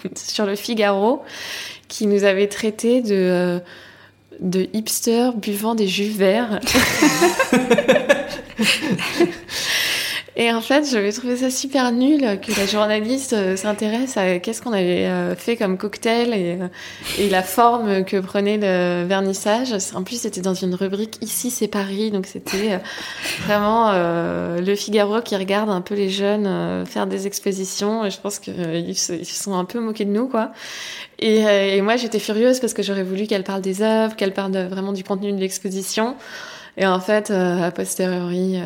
sur 0.14 0.46
le 0.46 0.54
Figaro 0.54 1.24
qui 1.88 2.06
nous 2.06 2.22
avait 2.22 2.46
traité 2.46 3.02
de 3.02 3.60
de 4.38 4.68
hipster 4.72 5.30
buvant 5.36 5.74
des 5.74 5.88
jus 5.88 6.10
verts. 6.10 6.60
Et 10.38 10.52
en 10.52 10.60
fait, 10.60 10.84
j'avais 10.90 11.12
trouvé 11.12 11.36
ça 11.36 11.50
super 11.50 11.92
nul 11.92 12.20
que 12.40 12.52
la 12.60 12.66
journaliste 12.66 13.32
euh, 13.32 13.56
s'intéresse 13.56 14.18
à 14.18 14.38
qu'est-ce 14.38 14.60
qu'on 14.60 14.74
avait 14.74 15.06
euh, 15.06 15.34
fait 15.34 15.56
comme 15.56 15.78
cocktail 15.78 16.34
et, 16.34 16.58
euh, 16.60 16.68
et, 17.18 17.30
la 17.30 17.42
forme 17.42 18.04
que 18.04 18.18
prenait 18.18 18.58
le 18.58 19.06
vernissage. 19.06 19.74
En 19.94 20.02
plus, 20.02 20.20
c'était 20.20 20.42
dans 20.42 20.52
une 20.52 20.74
rubrique 20.74 21.16
Ici 21.22 21.50
c'est 21.50 21.68
Paris, 21.68 22.10
donc 22.10 22.26
c'était 22.26 22.78
vraiment 23.46 23.92
le 23.92 24.74
Figaro 24.74 25.22
qui 25.22 25.36
regarde 25.36 25.70
un 25.70 25.80
peu 25.80 25.94
les 25.94 26.10
jeunes 26.10 26.84
faire 26.86 27.06
des 27.06 27.26
expositions. 27.26 28.04
Et 28.04 28.10
je 28.10 28.20
pense 28.20 28.38
qu'ils 28.38 28.96
se 28.96 29.24
sont 29.24 29.54
un 29.54 29.64
peu 29.64 29.80
moqués 29.80 30.04
de 30.04 30.10
nous, 30.10 30.28
quoi. 30.28 30.52
Et 31.18 31.80
moi, 31.80 31.96
j'étais 31.96 32.18
furieuse 32.18 32.60
parce 32.60 32.74
que 32.74 32.82
j'aurais 32.82 33.02
voulu 33.02 33.26
qu'elle 33.26 33.44
parle 33.44 33.62
des 33.62 33.80
œuvres, 33.82 34.14
qu'elle 34.16 34.34
parle 34.34 34.56
vraiment 34.66 34.92
du 34.92 35.02
contenu 35.02 35.32
de 35.32 35.38
l'exposition. 35.38 36.16
Et 36.76 36.86
en 36.86 37.00
fait, 37.00 37.30
a 37.30 37.70
posteriori, 37.70 38.60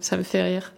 ça, 0.00 0.16
me 0.16 0.22
fait 0.22 0.42
rire. 0.42 0.72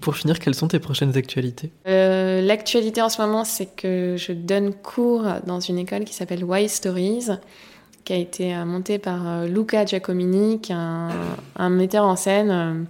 Pour 0.00 0.16
finir, 0.16 0.38
quelles 0.38 0.54
sont 0.54 0.68
tes 0.68 0.78
prochaines 0.78 1.16
actualités? 1.16 1.70
Euh, 1.86 2.40
L'actualité 2.42 3.02
en 3.02 3.08
ce 3.08 3.20
moment, 3.20 3.44
c'est 3.44 3.66
que 3.66 4.16
je 4.16 4.32
donne 4.32 4.72
cours 4.72 5.24
dans 5.46 5.60
une 5.60 5.78
école 5.78 6.04
qui 6.04 6.14
s'appelle 6.14 6.44
Why 6.44 6.68
Stories, 6.68 7.28
qui 8.04 8.12
a 8.12 8.16
été 8.16 8.54
euh, 8.54 8.64
montée 8.64 8.98
par 8.98 9.26
euh, 9.26 9.46
Luca 9.46 9.84
Giacomini, 9.84 10.60
qui 10.60 10.72
est 10.72 10.76
un, 10.76 11.70
metteur 11.70 12.04
en 12.04 12.16
scène 12.16 12.86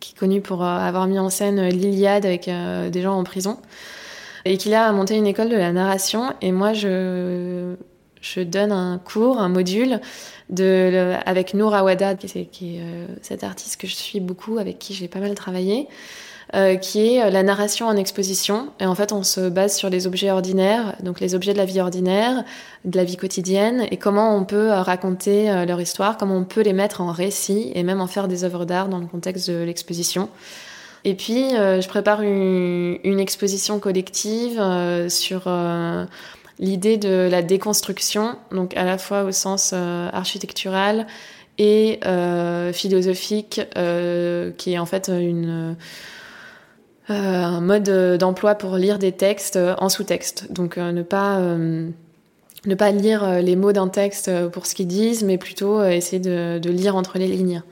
qui 0.00 0.14
est 0.14 0.18
connu 0.18 0.40
pour 0.40 0.64
avoir 0.64 1.06
mis 1.06 1.18
en 1.18 1.28
scène 1.28 1.68
l'Iliade 1.68 2.24
avec 2.24 2.48
des 2.48 3.02
gens 3.02 3.18
en 3.18 3.24
prison, 3.24 3.58
et 4.44 4.56
qui 4.56 4.72
a 4.72 4.92
monté 4.92 5.16
une 5.16 5.26
école 5.26 5.48
de 5.48 5.56
la 5.56 5.72
narration. 5.72 6.32
Et 6.40 6.52
moi, 6.52 6.72
je, 6.72 7.74
je 8.20 8.40
donne 8.40 8.72
un 8.72 8.98
cours, 8.98 9.38
un 9.38 9.48
module 9.48 10.00
de, 10.50 11.14
avec 11.26 11.54
Nour 11.54 11.74
Awada, 11.74 12.14
qui 12.14 12.26
est, 12.38 12.44
qui 12.46 12.78
euh, 12.80 13.06
cette 13.22 13.44
artiste 13.44 13.80
que 13.80 13.86
je 13.86 13.94
suis 13.94 14.20
beaucoup, 14.20 14.58
avec 14.58 14.78
qui 14.78 14.94
j'ai 14.94 15.08
pas 15.08 15.20
mal 15.20 15.34
travaillé, 15.34 15.88
euh, 16.54 16.76
qui 16.76 17.14
est 17.14 17.22
euh, 17.22 17.30
la 17.30 17.42
narration 17.42 17.86
en 17.86 17.96
exposition. 17.96 18.68
Et 18.80 18.86
en 18.86 18.94
fait, 18.94 19.12
on 19.12 19.22
se 19.22 19.48
base 19.48 19.76
sur 19.76 19.90
les 19.90 20.06
objets 20.06 20.30
ordinaires, 20.30 20.94
donc 21.02 21.20
les 21.20 21.34
objets 21.34 21.52
de 21.52 21.58
la 21.58 21.66
vie 21.66 21.80
ordinaire, 21.80 22.44
de 22.84 22.96
la 22.96 23.04
vie 23.04 23.16
quotidienne, 23.16 23.86
et 23.90 23.98
comment 23.98 24.36
on 24.36 24.44
peut 24.44 24.70
raconter 24.70 25.64
leur 25.66 25.80
histoire, 25.80 26.16
comment 26.16 26.36
on 26.36 26.44
peut 26.44 26.62
les 26.62 26.72
mettre 26.72 27.00
en 27.00 27.12
récit 27.12 27.70
et 27.74 27.82
même 27.82 28.00
en 28.00 28.06
faire 28.06 28.28
des 28.28 28.44
œuvres 28.44 28.64
d'art 28.64 28.88
dans 28.88 28.98
le 28.98 29.06
contexte 29.06 29.50
de 29.50 29.62
l'exposition. 29.62 30.28
Et 31.04 31.14
puis, 31.14 31.50
je 31.50 31.86
prépare 31.86 32.22
une 32.22 33.20
exposition 33.20 33.78
collective 33.78 34.60
sur 35.08 35.46
l'idée 36.58 36.96
de 36.96 37.28
la 37.30 37.42
déconstruction, 37.42 38.36
donc 38.50 38.76
à 38.76 38.84
la 38.84 38.98
fois 38.98 39.24
au 39.24 39.32
sens 39.32 39.72
euh, 39.72 40.08
architectural 40.12 41.06
et 41.58 42.00
euh, 42.06 42.72
philosophique, 42.72 43.60
euh, 43.76 44.52
qui 44.52 44.74
est 44.74 44.78
en 44.78 44.86
fait 44.86 45.08
une, 45.08 45.76
un 47.08 47.60
mode 47.60 47.90
d'emploi 48.18 48.54
pour 48.54 48.76
lire 48.76 48.98
des 48.98 49.12
textes 49.12 49.58
en 49.78 49.88
sous-texte. 49.88 50.52
Donc 50.52 50.76
ne 50.76 51.02
pas 51.02 51.40
ne 52.66 52.74
pas 52.74 52.90
lire 52.90 53.40
les 53.40 53.56
mots 53.56 53.72
d'un 53.72 53.88
texte 53.88 54.30
pour 54.48 54.66
ce 54.66 54.74
qu'ils 54.74 54.88
disent, 54.88 55.24
mais 55.24 55.38
plutôt 55.38 55.82
essayer 55.84 56.20
de, 56.20 56.58
de, 56.58 56.70
lire 56.70 56.96
entre 56.96 57.18
les 57.18 57.28
lignes, 57.28 57.62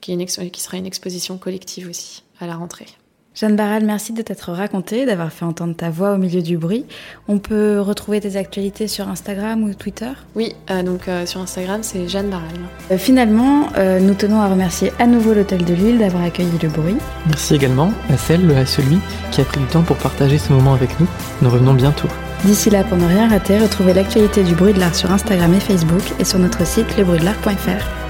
qui, 0.00 0.12
une 0.12 0.24
qui 0.24 0.60
sera 0.60 0.76
une 0.76 0.86
exposition 0.86 1.38
collective 1.38 1.88
aussi 1.88 2.22
à 2.40 2.46
la 2.46 2.54
rentrée. 2.54 2.86
Jeanne 3.34 3.56
Barral, 3.56 3.84
merci 3.84 4.12
de 4.12 4.20
t'être 4.20 4.52
racontée, 4.52 5.06
d'avoir 5.06 5.32
fait 5.32 5.46
entendre 5.46 5.74
ta 5.74 5.88
voix 5.88 6.12
au 6.12 6.18
milieu 6.18 6.42
du 6.42 6.58
bruit. 6.58 6.84
On 7.28 7.38
peut 7.38 7.80
retrouver 7.80 8.20
tes 8.20 8.36
actualités 8.36 8.88
sur 8.88 9.08
Instagram 9.08 9.62
ou 9.64 9.72
Twitter? 9.72 10.10
Oui, 10.34 10.54
euh, 10.70 10.82
donc 10.82 11.08
euh, 11.08 11.24
sur 11.24 11.40
Instagram, 11.40 11.80
c'est 11.82 12.08
Jeanne 12.08 12.28
Barral. 12.28 12.48
Euh, 12.90 12.98
finalement, 12.98 13.68
nous 14.00 14.14
tenons 14.14 14.40
à 14.40 14.48
remercier 14.48 14.92
à 14.98 15.06
nouveau 15.06 15.32
l'Hôtel 15.32 15.64
de 15.64 15.72
Lille 15.72 15.98
d'avoir 15.98 16.24
accueilli 16.24 16.58
le 16.62 16.68
bruit. 16.68 16.96
Merci 17.26 17.54
également 17.54 17.90
à 18.10 18.18
celle, 18.18 18.50
à 18.52 18.66
celui 18.66 18.98
qui 19.30 19.40
a 19.40 19.44
pris 19.44 19.60
du 19.60 19.66
temps 19.66 19.82
pour 19.82 19.96
partager 19.96 20.36
ce 20.36 20.52
moment 20.52 20.74
avec 20.74 21.00
nous. 21.00 21.06
Nous 21.40 21.48
revenons 21.48 21.74
bientôt. 21.74 22.08
D'ici 22.44 22.68
là, 22.68 22.84
pour 22.84 22.98
ne 22.98 23.06
rien 23.06 23.28
rater, 23.28 23.58
retrouvez 23.58 23.94
l'actualité 23.94 24.42
du 24.42 24.54
bruit 24.54 24.74
de 24.74 24.80
l'art 24.80 24.94
sur 24.94 25.10
Instagram 25.10 25.54
et 25.54 25.60
Facebook 25.60 26.02
et 26.18 26.24
sur 26.24 26.38
notre 26.38 26.66
site 26.66 26.96
lebruitdelart.fr. 26.98 28.01